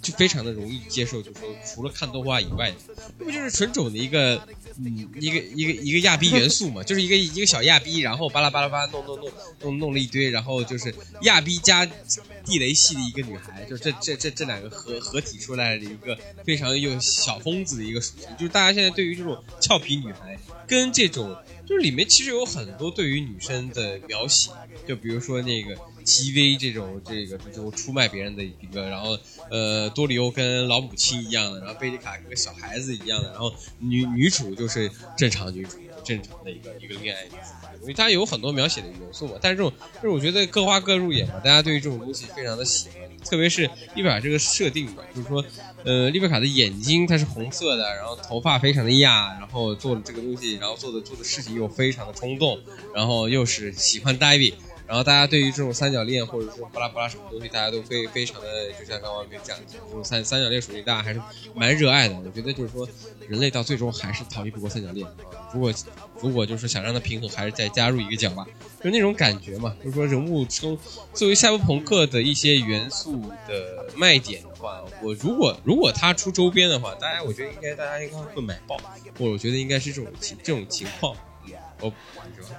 [0.00, 2.72] 就非常的容易接受，就是说除了看动画以外，
[3.18, 4.46] 那不就是纯种的一个
[4.78, 11.86] 嗯一个一个一个亚逼 元素嘛，就是一个一个小亚逼，然后巴拉巴拉巴拉弄弄弄弄弄了一堆，然后就是亚逼加
[12.44, 21.36] 地雷系的一个女孩，就这这这这两个合合体出来的一个非常有小疯子的一个属性，就是大家现在对于这种俏皮女孩跟这种
[21.72, 24.50] 就是里面其实有很多对于女生的描写，
[24.86, 29.18] 就比如说那个 TV 这种这个就出卖别人的一个，然后
[29.50, 39.38] 呃多里欧跟老母亲一样的，然后贝丽卡跟小孩子一样的，然后女女主就是正常女主，正常的一个一个恋爱女主，因为它有很多描写的元素嘛。
[39.40, 43.62] 但是这种就是我觉得各花各入眼嘛，大家对于这种东西非常的喜欢，特别是
[43.94, 45.44] 丽贝卡这个设定吧，就是说
[45.84, 52.58] 呃丽贝卡的眼睛它是红色的，然后头发非常的亚，然后做的这个东西，然后做的做的事情又非常的冲动，
[52.94, 54.54] 然后又是喜欢 davi。
[54.92, 61.20] 然后大家对于这种三角恋或者说巴拉巴拉什么东西，大家都非非常的，就像刚刚没讲的，这种三三角恋属性大家还是
[61.54, 62.14] 蛮热爱的。
[62.14, 62.86] 我觉得就是说，
[63.26, 65.08] 人类到最终还是逃离不过三角恋。
[65.54, 65.72] 如果
[66.20, 68.46] 如果就是想让它平衡，还是再加入一个角吧，
[68.84, 69.74] 就那种感觉嘛。
[69.82, 70.78] 就是说人物中
[71.14, 73.18] 作为赛博朋克的一些元素
[73.48, 78.76] 的卖点的话，我如果如果他出周边的话，大家我觉得应该大家应该会买爆，
[79.18, 81.16] 或者我觉得应该是这种情这种情况。
[81.82, 81.92] 哦，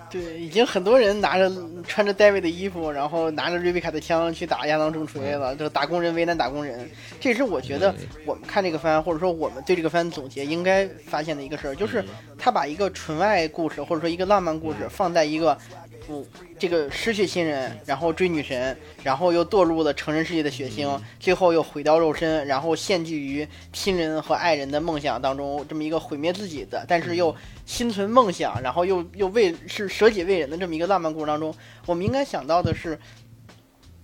[0.09, 1.51] 对，已经很多人拿着
[1.87, 6.89] 穿着戴维的衣服，然后拿着瑞贝卡的枪去打亚当重锤了，就打工人为难打工人。
[7.19, 7.95] 这也是我觉得
[8.25, 12.03] 我们看这个番，或者说我们对这个番总结应该发现的一个事儿，就是
[12.37, 15.57] 他把一个纯爱故事或者说一个浪漫故事放在一个。
[16.05, 16.25] 不，
[16.59, 27.33] 这个失去亲人，然后追女神，然后又堕入了成人世界的血腥，最后又毁掉肉身，然后献祭于亲人和爱人的梦想当中，这么一个毁灭自己的，但是又
[27.65, 32.99] 心存梦想，然后又又为是舍己为人的这么一个浪漫故事当中，我们应该想到的是，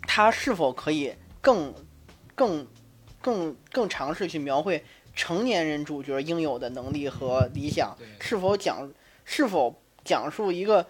[0.08, 1.74] 他是否可以更、
[2.34, 2.66] 更、
[3.22, 4.82] 更、更尝试去描绘
[5.14, 8.90] 成年人主角应有的能力和理想，是否讲
[9.26, 10.88] 是否讲述一个。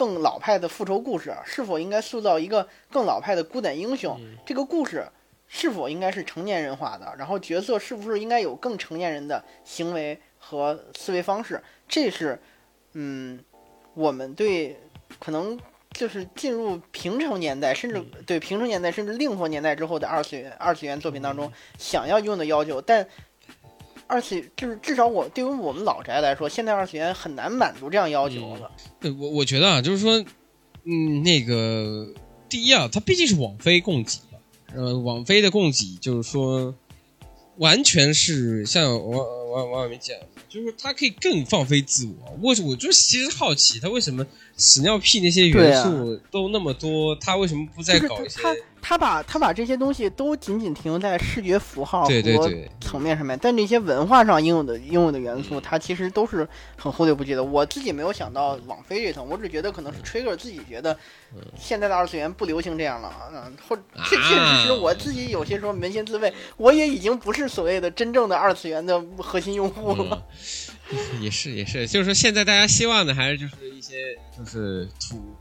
[0.00, 4.18] 更老派的复仇故事是否应该塑造一个更老派的孤胆英雄？
[4.46, 5.06] 这个故事
[5.46, 7.14] 是否应该是成年人化的？
[7.18, 11.62] 然后角色是不是应该有更成年人的行为和思维方式？
[11.86, 12.40] 这是，
[12.94, 13.38] 嗯，
[13.92, 14.74] 我们对
[15.18, 15.60] 可能
[15.92, 23.06] 就是进入平成年代，甚至对平成年代甚至令和年代之后的二次元二次元作品当中想要用的要求，但。
[24.10, 28.68] 二次就是至少我对于我们老宅来说，现在二次元很难满足这样要求了。
[28.98, 30.18] 对，我我觉得啊，就是说，
[30.82, 32.12] 嗯，那个
[32.48, 36.74] 第一啊，它毕竟是网飞供给的，呃，网飞的供给就是说，
[37.58, 40.16] 完全是像王王王小明讲，
[40.48, 42.36] 就是他可以更放飞自我。
[42.42, 48.40] 我我就其实好奇，他为什么屎尿屁那些元素都那么多，他为什么不再搞一些？
[48.82, 52.50] 他把他把这些东西都仅仅停留在视觉符号和
[52.80, 57.44] 层面上面，但这些文化上应有的应有的元素，它其实都是很忽略不计的。
[57.44, 60.96] 我自己没有想到网飞这层，我只觉得可能是 Trigger 自己觉得
[61.58, 70.22] 现在的二次元不流行这样了，嗯，或确确实实我自己有些时候扪心自问，我也已经不是所谓的真正的二次元的核心用户了。
[71.20, 75.36] 也是也是，就是说现在大家希望的还是就是一些就是图。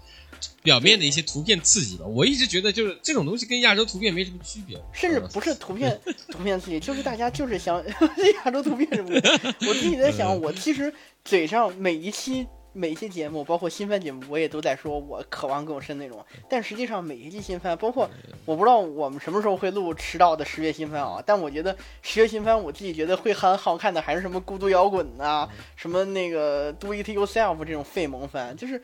[0.62, 7.84] 表面的一些图片刺激吧，我一直觉得就是这种东西跟亚洲图片没什么区别，甚至不是图片 图片刺激，就是大家就是想
[8.46, 9.56] 亚洲图片什么的。
[9.68, 16.24] 我自己在想，我其实嘴上每一期每一期节目，包括新番节目，我也都在说我渴望更深内容。
[16.50, 18.10] 但实际上每一季新番，包括
[18.46, 28.82] 我不知道我们什么时候会录迟到的十月新番啊，但我觉得十月新番我自己觉得会很好看的，还是什么孤独摇滚啊，什么那个 Do It Yourself 这种废萌番，就是。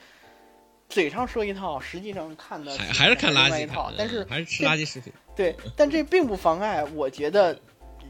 [0.88, 5.12] 嘴上说一套，实际上看的还还是看垃圾一套，但是还是吃垃圾食品。
[5.36, 7.60] 对，但这并不妨碍，我觉得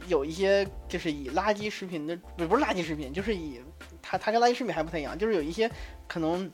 [0.07, 3.61] 有一些就是以垃圾食品的，不不是垃圾食品，就是以
[4.01, 5.71] 它它跟垃圾食品还不太一样，就是有一些
[6.07, 6.51] 可能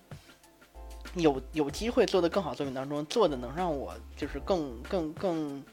[1.15, 5.63] 有有机会做的更好作品当中做的能让我就是更更更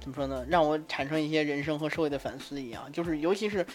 [0.00, 0.46] 怎么说呢？
[0.48, 3.66] 让我产生一些人生和社会的反思一样，就是尤其是。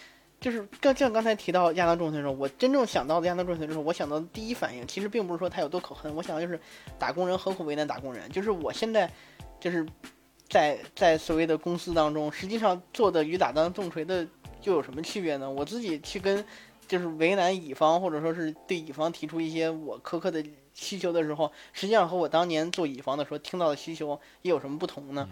[0.43, 6.59] 就是刚像刚才提到亚当重锤的时候，我真正想到的亚当重锤的时候，我想到的第一反应其实并不是说他有多可恨，我想的就是
[6.99, 8.29] 打工人何苦为难打工人？
[8.29, 9.09] 就是我现在
[9.57, 9.87] 就是
[10.49, 14.27] 在在所谓的公司当中，实际上做的与打当重锤的
[14.63, 15.49] 又有什么区别呢？
[15.49, 16.43] 我自己去跟
[16.89, 20.43] 就是为难乙方，或者说是对乙方提出一些我苛刻的
[20.73, 25.29] 需求的时候，实际上和我当年做乙方的时候听到的需求也有什么不同呢？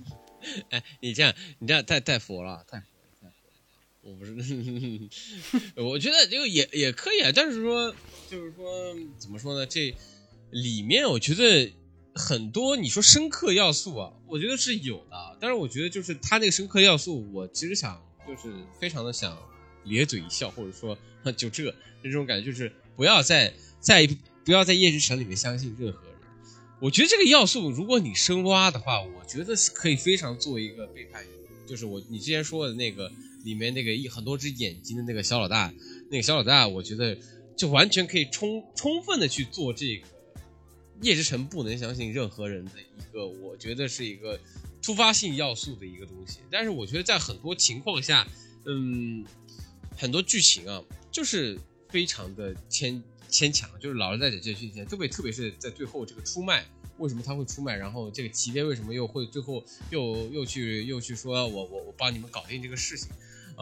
[0.70, 2.82] 哎，你这样你这样太太佛了，太。
[4.02, 4.32] 我不是，
[5.76, 7.94] 我觉得这个也也可以啊，但是说，
[8.30, 9.66] 就是说，怎么说呢？
[9.66, 9.94] 这
[10.50, 11.72] 里面我觉得
[12.14, 15.36] 很多你说深刻要素啊，我觉得是有的。
[15.40, 19.36] 但是我觉得就是他那个深刻要素，我其实想就是非常的想
[19.84, 20.96] 咧嘴一笑，或者说
[21.36, 24.08] 就这这种感觉，就是不要再在
[24.44, 26.16] 不要在夜之城里面相信任何人。
[26.80, 31.22] 我觉得这个要素，如果你深挖的话，我觉得是可以非常做一个背叛，
[31.66, 33.12] 就是我你之前说的那个
[33.44, 35.72] 里面那个一很多只眼睛的那个小老大，
[36.10, 37.16] 那个小老大，我觉得
[37.56, 40.06] 就完全可以充充分的去做这个
[41.02, 44.38] 叶之城不能相信任何人的一个，我觉得是一个
[44.82, 46.40] 突发性要素的一个东西。
[46.50, 48.26] 但是我觉得在很多情况下，
[48.66, 49.24] 嗯，
[49.96, 51.58] 很多剧情啊，就是
[51.88, 56.66] 非常的牵牵强，就是老是在讲这些剧情，特别特别是在最后这个出卖，
[56.98, 57.76] 为什么他会出卖？
[57.76, 63.08] 然后这个齐天为什么又会最后又又去又去说我我我帮你们搞定这个事情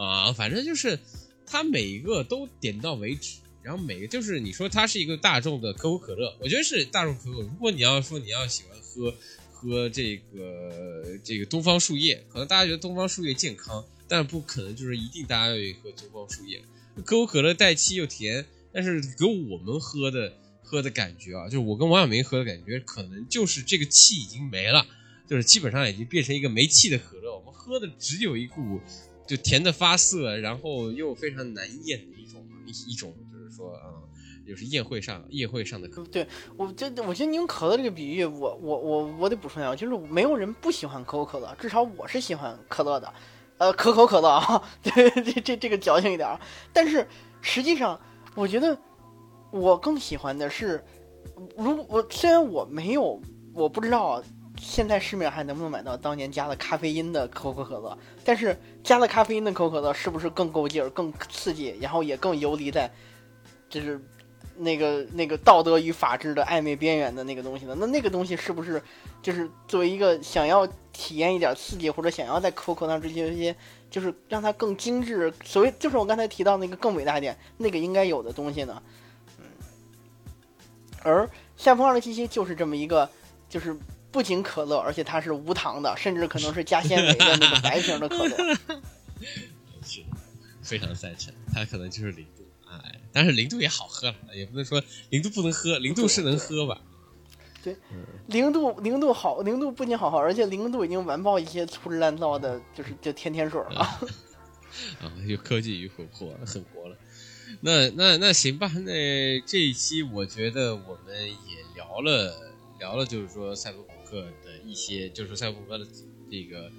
[0.05, 0.31] 啊？
[0.33, 0.99] 反正就是
[1.45, 3.39] 它每一个都点到为止。
[3.61, 7.41] 然后每个就是你说它是一个大众的可口可乐，我觉得是大众可口。
[7.41, 9.13] 如果你要说你要喜欢喝
[9.51, 16.61] 喝这个这个东方树叶，可能大家觉得东方树叶健康，但不可能就是一定大家要喝东方树叶。
[17.05, 24.87] 可口可乐带气又甜，但是给我们喝的喝的感觉啊，就是我跟王小明喝的感觉，可能就是这个气已经没了，
[25.29, 27.37] 就是基本上已经变成一个没气的可乐。
[27.37, 28.79] 我们喝的只有一股
[29.29, 33.13] 就甜的发涩，然后又非常难咽的一种一一种。
[33.31, 34.01] 就是说啊，
[34.47, 36.27] 就是宴会上宴会上的可对
[36.57, 43.13] 我这我觉得你用可乐这个比喻，我我我我得补充一下，就是没有人不喜欢可口可乐，至少我是喜欢可乐的，
[43.59, 46.27] 呃，可口可乐啊， 对这这这个矫情一点，
[46.73, 47.07] 但是
[47.41, 47.99] 实际上
[48.33, 48.75] 我觉得
[49.51, 50.83] 我更喜欢的是，
[51.55, 53.21] 如我虽然我没有，
[53.53, 54.23] 我不知道
[54.59, 62.91] 现在市面还能不能买到当年加了咖啡因的可口可乐，但是加了咖啡因的可口可乐是不是更够劲儿、更刺激，然后也更游离在。
[63.69, 64.01] 就是
[64.57, 67.75] 那个那个道德与法治的暧昧边缘的那个东西呢？
[67.79, 68.81] 那那个东西是不是
[69.21, 73.55] 就是作为一个想要体验一点刺激，或者想要在可口可乐上追求一些，
[73.89, 75.31] 就是让它更精致？
[75.45, 78.81] 所谓就是我刚才提到那个更伟大一点，那个应该有的东西呢？
[79.37, 79.45] 嗯。
[81.03, 83.07] 而夏风二的七七就是这么一个，
[83.47, 83.77] 就是
[84.11, 88.55] 不仅可乐，而且它是无糖的，甚至可能是加纤维的那个白瓶的可乐。
[89.83, 90.03] 是，
[90.61, 92.43] 非常赞成，它可能就是零度。
[92.67, 96.79] 哎，但是零度也好喝了，也不能说零度不能喝，零度是能喝吧？
[97.61, 97.75] 对，
[98.27, 103.81] 零度零度好，零度不仅好喝，而且零度已经完爆一些粗制滥造的，就是就甜甜水了。
[105.01, 106.95] 啊， 有科技与狠活，很活了。
[107.61, 115.85] 那那那行吧，那这一期我觉得我们也聊了聊了，就是说赛博朋克的一些，就是赛博朋克的
[116.31, 116.71] 这个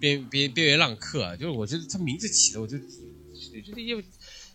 [0.00, 4.02] 边边边缘浪客，就是我觉得他名字起的，我就觉得又。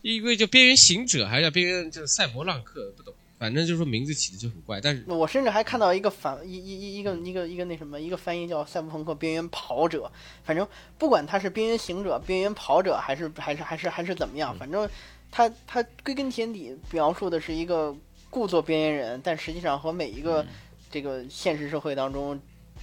[0.01, 3.13] 一个叫边缘行者，还是叫边缘就是赛博浪客，不懂。
[3.39, 4.81] 反正就是说名字起的就很怪。
[4.81, 10.11] 但是我甚至还看到一个反一一一一个一个一个那什么一个翻译叫赛博朋克边缘跑者。
[10.43, 14.89] 反正不管他是边缘行者、边缘跑者，还是还是还是还是怎么样，反正
[15.31, 17.95] 他他归根结底描述的是一个
[18.29, 20.45] 故作边缘人，但实际上和每一个
[20.93, 22.39] 这个现实社会当中。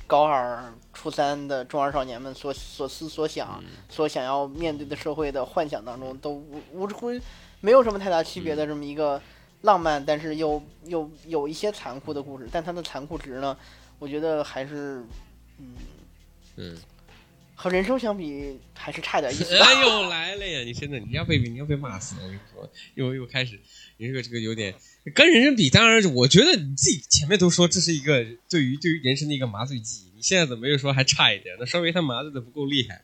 [0.07, 7.09] 高二、初三的中二少年们所所思所想、所想要面对的社会的幻想当中，都无无乎
[7.61, 9.23] 没有什么太大区别的这么一个
[9.63, 12.49] 浪漫，但是又又有一些残酷的故事。
[12.51, 13.57] 但它的残酷值呢，
[14.01, 15.05] 我觉得还是，
[15.59, 15.75] 嗯
[16.57, 16.77] 嗯，
[17.61, 19.55] 和人生相比还是差点意思。
[19.61, 20.61] 哎呦，来了呀！
[20.61, 22.17] 你真的你要被你要被骂死！
[22.19, 23.61] 我跟你说，又又开始，
[23.99, 24.75] 你这个这个有点。
[25.15, 31.55] 跟人生比，当然，我觉得你自己前面都说这是一个对于对于人生的一个麻醉剂，你现在怎么又说还差一点？
[31.61, 33.03] 那说明他麻醉的不够厉害，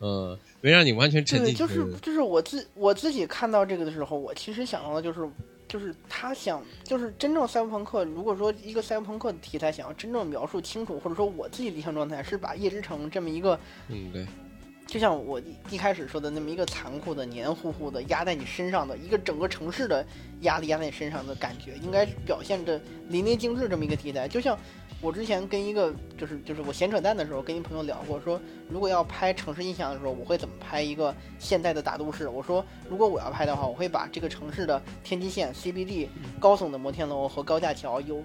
[0.00, 1.52] 嗯，没让你完全沉浸。
[1.52, 5.28] 对，就是就是我自我自己看到这个的时候，我其实想到的就是，
[5.68, 14.26] 就是他想，就是真正赛博朋克，如果说一个赛博朋克的题材想要真正描述清楚，或者说我自己理想状态是把夜之城这么一个，嗯，对。
[14.86, 20.06] 就像我一开始说的那么一个残酷的、黏糊糊的压在你身上的一个整个城市的
[20.42, 24.28] 压力压在你身上的感觉，应该表现着淋漓尽致这么一个题材。
[24.28, 24.56] 就像
[25.02, 32.28] 我之前跟一个就是就是我闲扯淡的时候跟一朋友聊过，说如果要拍城市印象的时候，我会怎么拍一个现代的大都市？
[32.28, 36.06] 我说如果我要拍的话，我会把这个城市的天际线、CBD、
[36.38, 38.22] 高耸的摩天楼和高架桥有。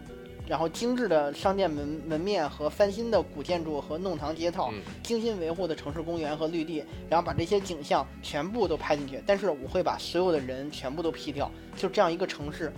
[0.51, 4.69] 然后精致的商店门门面和翻新的古建筑和弄堂街道，
[5.01, 9.23] 精心维护的城市公园和绿地，然后把这些景象全部都拍进去。
[9.25, 12.69] 但是我会把所有的人全部都 P 掉，就这样一个城市，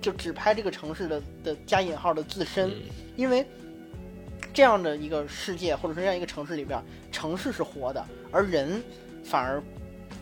[0.00, 2.70] 就只拍这个城市的的加引号的自身，
[3.16, 3.44] 因为
[4.52, 8.80] 这样的一个世界或者说这样一个城市里边，城市是活的，而人
[9.24, 9.60] 反而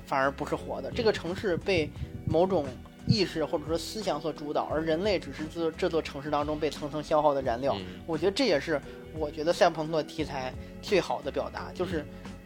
[0.07, 0.91] 反而不是活的。
[0.93, 1.91] 这个城市被
[2.27, 2.65] 某种。
[3.07, 7.77] 意识或者说思想所主导，而人类只是这这座城市当中被层层消耗的燃料。
[8.07, 8.81] 我觉得这也是
[9.19, 12.05] 我觉得赛博朋克题材最好的表达，就是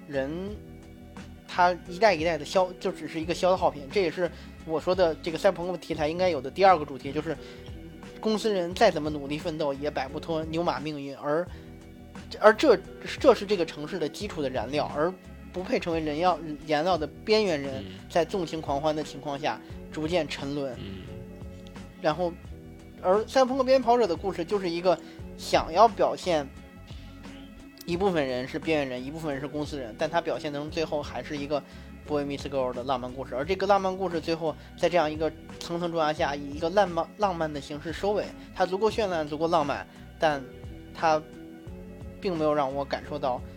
[0.08, 0.30] 人
[1.46, 3.82] 他一代一代的消就只是一个消耗品。
[3.92, 4.30] 这也是
[4.64, 7.36] 我说的这个赛博朋克题材应该有的第二个主题，就是
[8.20, 11.14] 公司人再怎么努力奋斗，也摆不脱牛马命运。
[11.16, 11.46] 而
[12.40, 12.76] 而这
[13.20, 15.12] 这是这个城市的基础的燃料，而
[15.52, 19.60] 不配成为人要燃料的边缘人，在纵情狂欢的情况下
[19.92, 20.76] 逐渐沉沦。
[22.00, 22.32] 然后，
[23.02, 24.98] 而赛博朋克边缘跑者的故事就是一个
[25.36, 26.46] 想要表现。
[27.86, 31.62] 一部分人是边缘人，一部分人是公司人，但他表现成最后还是一个
[32.04, 33.32] boy meets girl 的浪漫故事。
[33.36, 35.30] 而这个浪漫故事最后在这样一个
[35.60, 38.24] 层层重压下，以一个浪漫浪漫的形式收尾。
[38.56, 39.86] 它足够绚烂，足够浪漫，
[40.18, 40.42] 但
[40.92, 41.22] 它
[42.20, 43.55] 并没有让我感受到，嗯，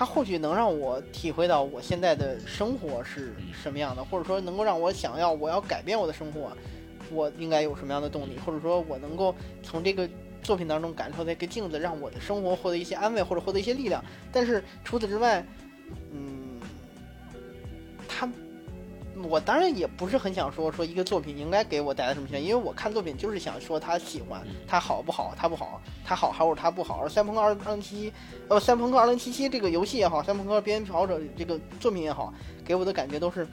[0.00, 6.56] 它或许能让我体会到我现在的生活是什么样的，或者说能够让我想要我要改变我的生活，
[7.12, 10.08] 我应该有什么样的动力，或者说我能够从这个。
[10.42, 14.02] 作品当中感受的一个镜子，让我的生活获得一些安慰或者获得一些力量。
[14.32, 15.44] 但是除此之外，
[16.14, 16.39] 嗯，
[19.28, 27.00] 我当然也不是很想说说一个作品应该给我带来什么情因为我看作品就是想说他喜欢，他好不好，他不好，他好还是他不好。
[27.02, 28.12] 而赛博朋克二二零七七，
[28.48, 32.32] 呃，赛博朋克二零七七这个游戏也好，赛博朋克边缘跑者这个作品也好，
[32.64, 33.46] 给我的感觉都是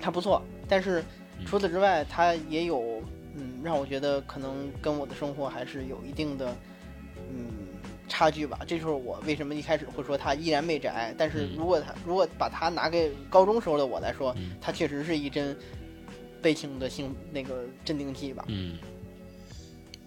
[0.00, 0.42] 还不错。
[0.68, 1.04] 但是
[1.46, 3.02] 除此之外，他也有。
[3.36, 6.54] 嗯，让我觉得可能跟我的生活还是有一定的
[7.32, 7.50] 嗯
[8.14, 8.60] 差距吧。
[8.66, 11.14] 这就是我为什么一开始会说他依然没宅。
[11.18, 15.56] 但是如果他如果把他拿给高中时候的我来说，他确实是一针
[16.40, 18.44] 悲情的性那个镇定剂吧。
[18.48, 18.78] 嗯，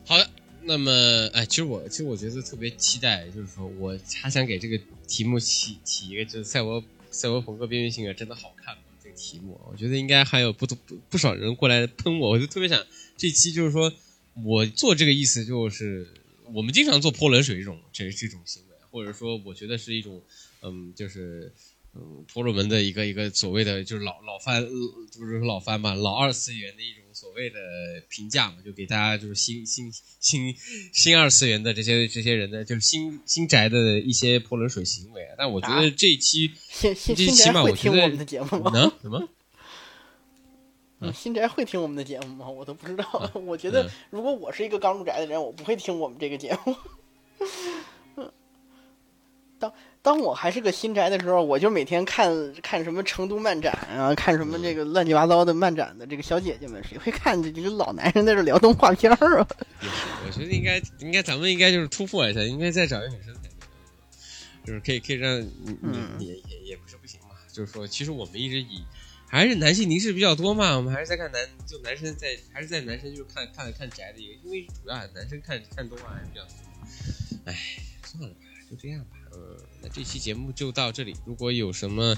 [0.05, 0.29] 好的。
[0.69, 0.91] 那么，
[1.34, 4.77] 哎，其实我其实我觉得特别期待，就是说我还想给这个
[5.07, 8.81] 题目起起一个，就是赛博赛博朋克边缘性格真的好看吗？
[9.01, 12.84] 这个题目，我觉得应该还有不不不少人过来喷我，我就特别想。
[13.15, 13.93] 这期就是说，
[14.43, 16.05] 我做这个意思就是，
[16.53, 20.21] 我们经常做泼冷水这种这这种行为，或者说，我觉得是一种，
[20.61, 21.53] 嗯，就是
[21.93, 24.65] 嗯，婆罗门的一个一个所谓的就是老老番，
[25.11, 27.59] 就是老番嘛，老二次元的一种所谓的
[28.09, 30.55] 评价嘛，就给大家就是新新新
[30.93, 35.27] 新二次元的这些这些人的就是新新宅的一些泼冷水行为。
[35.37, 38.27] 但我觉得这一期这一期嘛，我觉得能
[39.01, 39.27] 什么？
[40.99, 42.49] 嗯，新宅会听我们的节目吗？
[42.49, 43.31] 我都不知道。
[43.45, 46.75] 我觉得，如果我是一个刚入宅的人，我不会听我们这个节目。
[49.59, 59.47] 当当我还是个新宅的时候，我就每天看看什么成都漫展啊，看什么这个乱七八糟的漫展的这个小姐姐们，谁会看这个老男人在这聊动画片儿啊？
[60.25, 65.77] 我觉得应该应该咱们应该就是突破一下，应该再找一个女生才对，就是可以可以让你
[66.19, 67.29] 你也也也不是不行嘛。
[67.51, 68.83] 就是说，其实我们一直以。
[69.29, 76.53] 还是男性凝视比较多嘛，我们还是在看男，就男生在，还是在男生就是看看看宅的一个，因为主要男生看看动画还是比较多。
[77.45, 77.55] 哎，
[78.05, 79.17] 算了吧，就这样吧。
[79.31, 81.15] 呃，那这期节目就到这里。
[81.25, 82.15] 如果有什么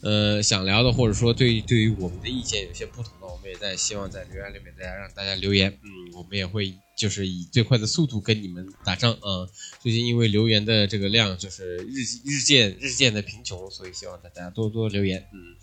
[0.00, 5.76] 呃想聊的，或者说对对于我们的意见有些不同的，我们也在希望在留言里面大家让大家留言。
[5.82, 9.50] 嗯，我们也会就是以最快的速度跟你们打仗啊。
[9.80, 15.28] 最近因为留言的这个量就是日日渐日渐的贫穷，所以希望大家多多留言。
[15.32, 15.56] 嗯。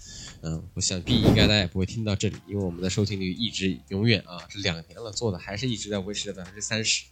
[0.44, 7.06] 嗯，我想必应该大家也不会听到这里，因为我们的收听率一直永远啊，这两年了做的还是一直在维持在百分之三十，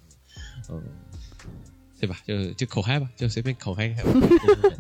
[0.69, 0.83] 嗯，
[1.99, 2.19] 对吧？
[2.25, 4.11] 就就口嗨吧，就随便口嗨开吧。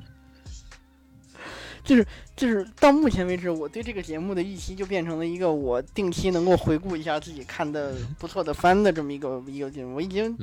[1.83, 2.05] 就是
[2.35, 10.35] 就是到目前为止，我对这个节目的预期就变成了一个我定期能够回顾一下自己看的不错的番的这么一个一个节目，我已经。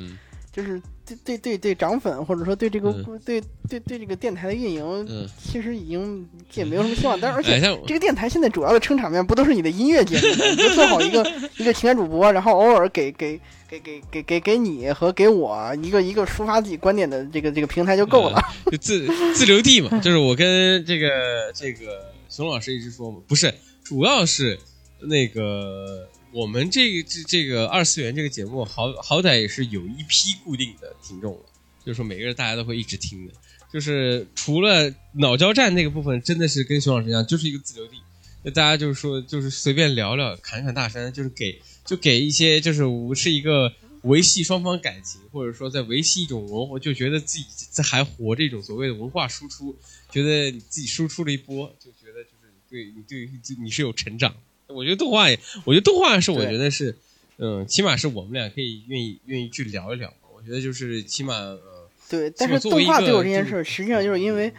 [0.56, 2.90] 就是对对对对涨粉，或者说对这个
[3.26, 3.38] 对
[3.68, 7.20] 对对这个电台的运营，其实已经也没有什么希望。
[7.20, 10.44] 但是而且这个电台现在主要的撑场面不都是你的音乐节目吗？
[10.50, 13.38] 你就做好一个 一个情感主播，然后偶尔给给
[13.68, 18.40] 给给给给给你和给我一个一个抒发自己观点的这个这个平台就够了。
[18.72, 23.52] 就自自留地嘛，就是我跟这个这个熊老师一直说嘛，不是，
[23.84, 24.58] 主要是
[25.00, 26.08] 那个。
[26.36, 31.40] 我们这这这个二次元这个节目，好好歹也是有一批固定的听众了，
[31.82, 33.32] 就是说每个人大家都会一直听的。
[33.72, 37.96] 就是除了脑交战那个部分，真的是跟熊老师一样，就是一个自留地，
[38.42, 42.82] 那大家就是说就是随便聊聊，侃侃大山，就是给就给一些就是
[43.14, 43.72] 是一个
[44.02, 49.74] 维系双方感情，或者说在维系一种文化，就觉得自己在还活这种所谓的文化输出，
[50.10, 53.26] 觉得你自己输出了一波，就觉得就是对你对
[53.58, 54.36] 你是有成长。
[54.68, 56.97] 我觉得动画也，我觉得动画是，我觉得是，
[57.38, 60.12] 嗯，起码是我们俩可以愿意愿意去聊一聊。
[60.34, 61.60] 我觉得就是起码，呃，
[62.09, 62.30] 对。
[62.30, 64.52] 但是动画对我这件事，实际上就是因为，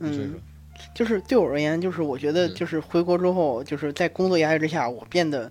[0.00, 0.34] 嗯，
[0.94, 5.50] 就是对我而言，就是我觉得就是回国之后，就是在工作压力之下，我变得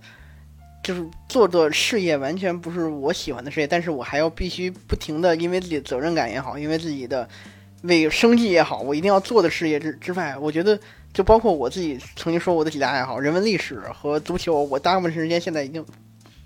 [0.84, 7.28] 就是做的事业完全不是我喜欢的事业，但是我还要必须不停的，因为自己的责任感也好，因为自己的
[7.84, 10.80] 为生计也好，我一定要做的事业之之外，我觉得
[11.14, 15.86] 就包括我自己曾经说过的几大爱好，人文历史和足球，我大部分时间现在已经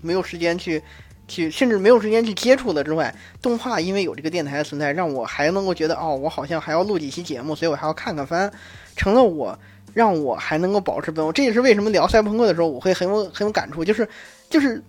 [0.02, 0.82] 没有时间去
[1.26, 8.52] 去，甚至没有时间去接触了之外，动画因为有这个电台的存在，让我还能够觉得哦，我好像还要录几期节目，所以我还要看看番，
[8.94, 9.58] 成了我
[9.94, 11.32] 让我还能够保持本我。
[11.32, 14.06] 这也是为什么聊赛博朋克的时候，我会很有很有感触，就是
[14.50, 14.82] 就是。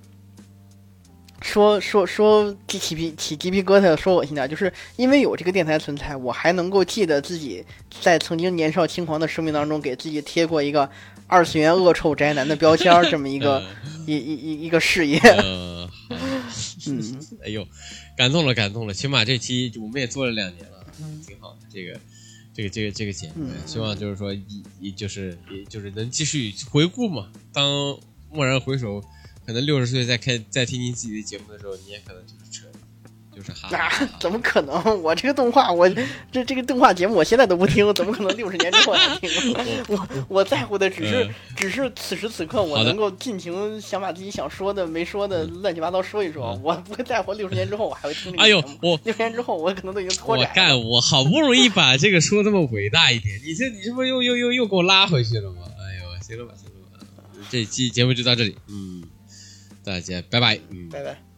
[1.42, 7.64] 说说说起起皮起鸡皮疙瘩，说恶心点，就是因为有这个电台存在，我还能够记得自己
[8.02, 10.90] 在曾经年少轻狂的生命当中给自己贴过一个
[11.28, 13.64] 二次元恶臭宅男的标签儿，这么一个
[14.06, 15.18] 一一一一个事业。
[15.20, 15.90] 呃，
[16.88, 17.66] 嗯， 哎呦，
[18.18, 18.94] 感动了，感动了！
[18.94, 20.86] 起码这期我们也做了两年了，
[21.26, 21.60] 挺好的。
[21.72, 22.00] 这个，
[22.54, 27.30] 这个，这个，这个节目，嗯希望就是说，一，一就是，也就是能继续回顾嘛。
[27.54, 27.98] 当
[28.32, 29.02] 蓦然回首，
[29.50, 32.68] 可能六十岁再开再听你自己的节目的时候，你也可能就是扯，
[33.36, 35.02] 就是哈哈啊哈哈。，怎么可能？
[35.02, 35.90] 我这个动画，我
[36.32, 39.28] 这这个动画节目，我现在都不听，怎么可能六十年之后才听？
[39.90, 46.54] 我我在乎的只是嗯只是此时此刻，我能够尽情想把自己想说的、没说的乱七八糟说一说。
[46.54, 50.46] 嗯我不会在乎六十年之后我还会听这个哎呦我六十年之后我可能都已经脱了。
[50.54, 55.64] 干，我好不容易把这个说那么伟大一点，你这你这不又又又又给我拉回去了吗？
[55.66, 57.06] 哎呦，行了吧，行了吧，
[57.50, 59.04] 这期节目就到这里，嗯，
[59.84, 60.90] 大家拜拜，嗯。
[60.90, 61.29] 拜拜。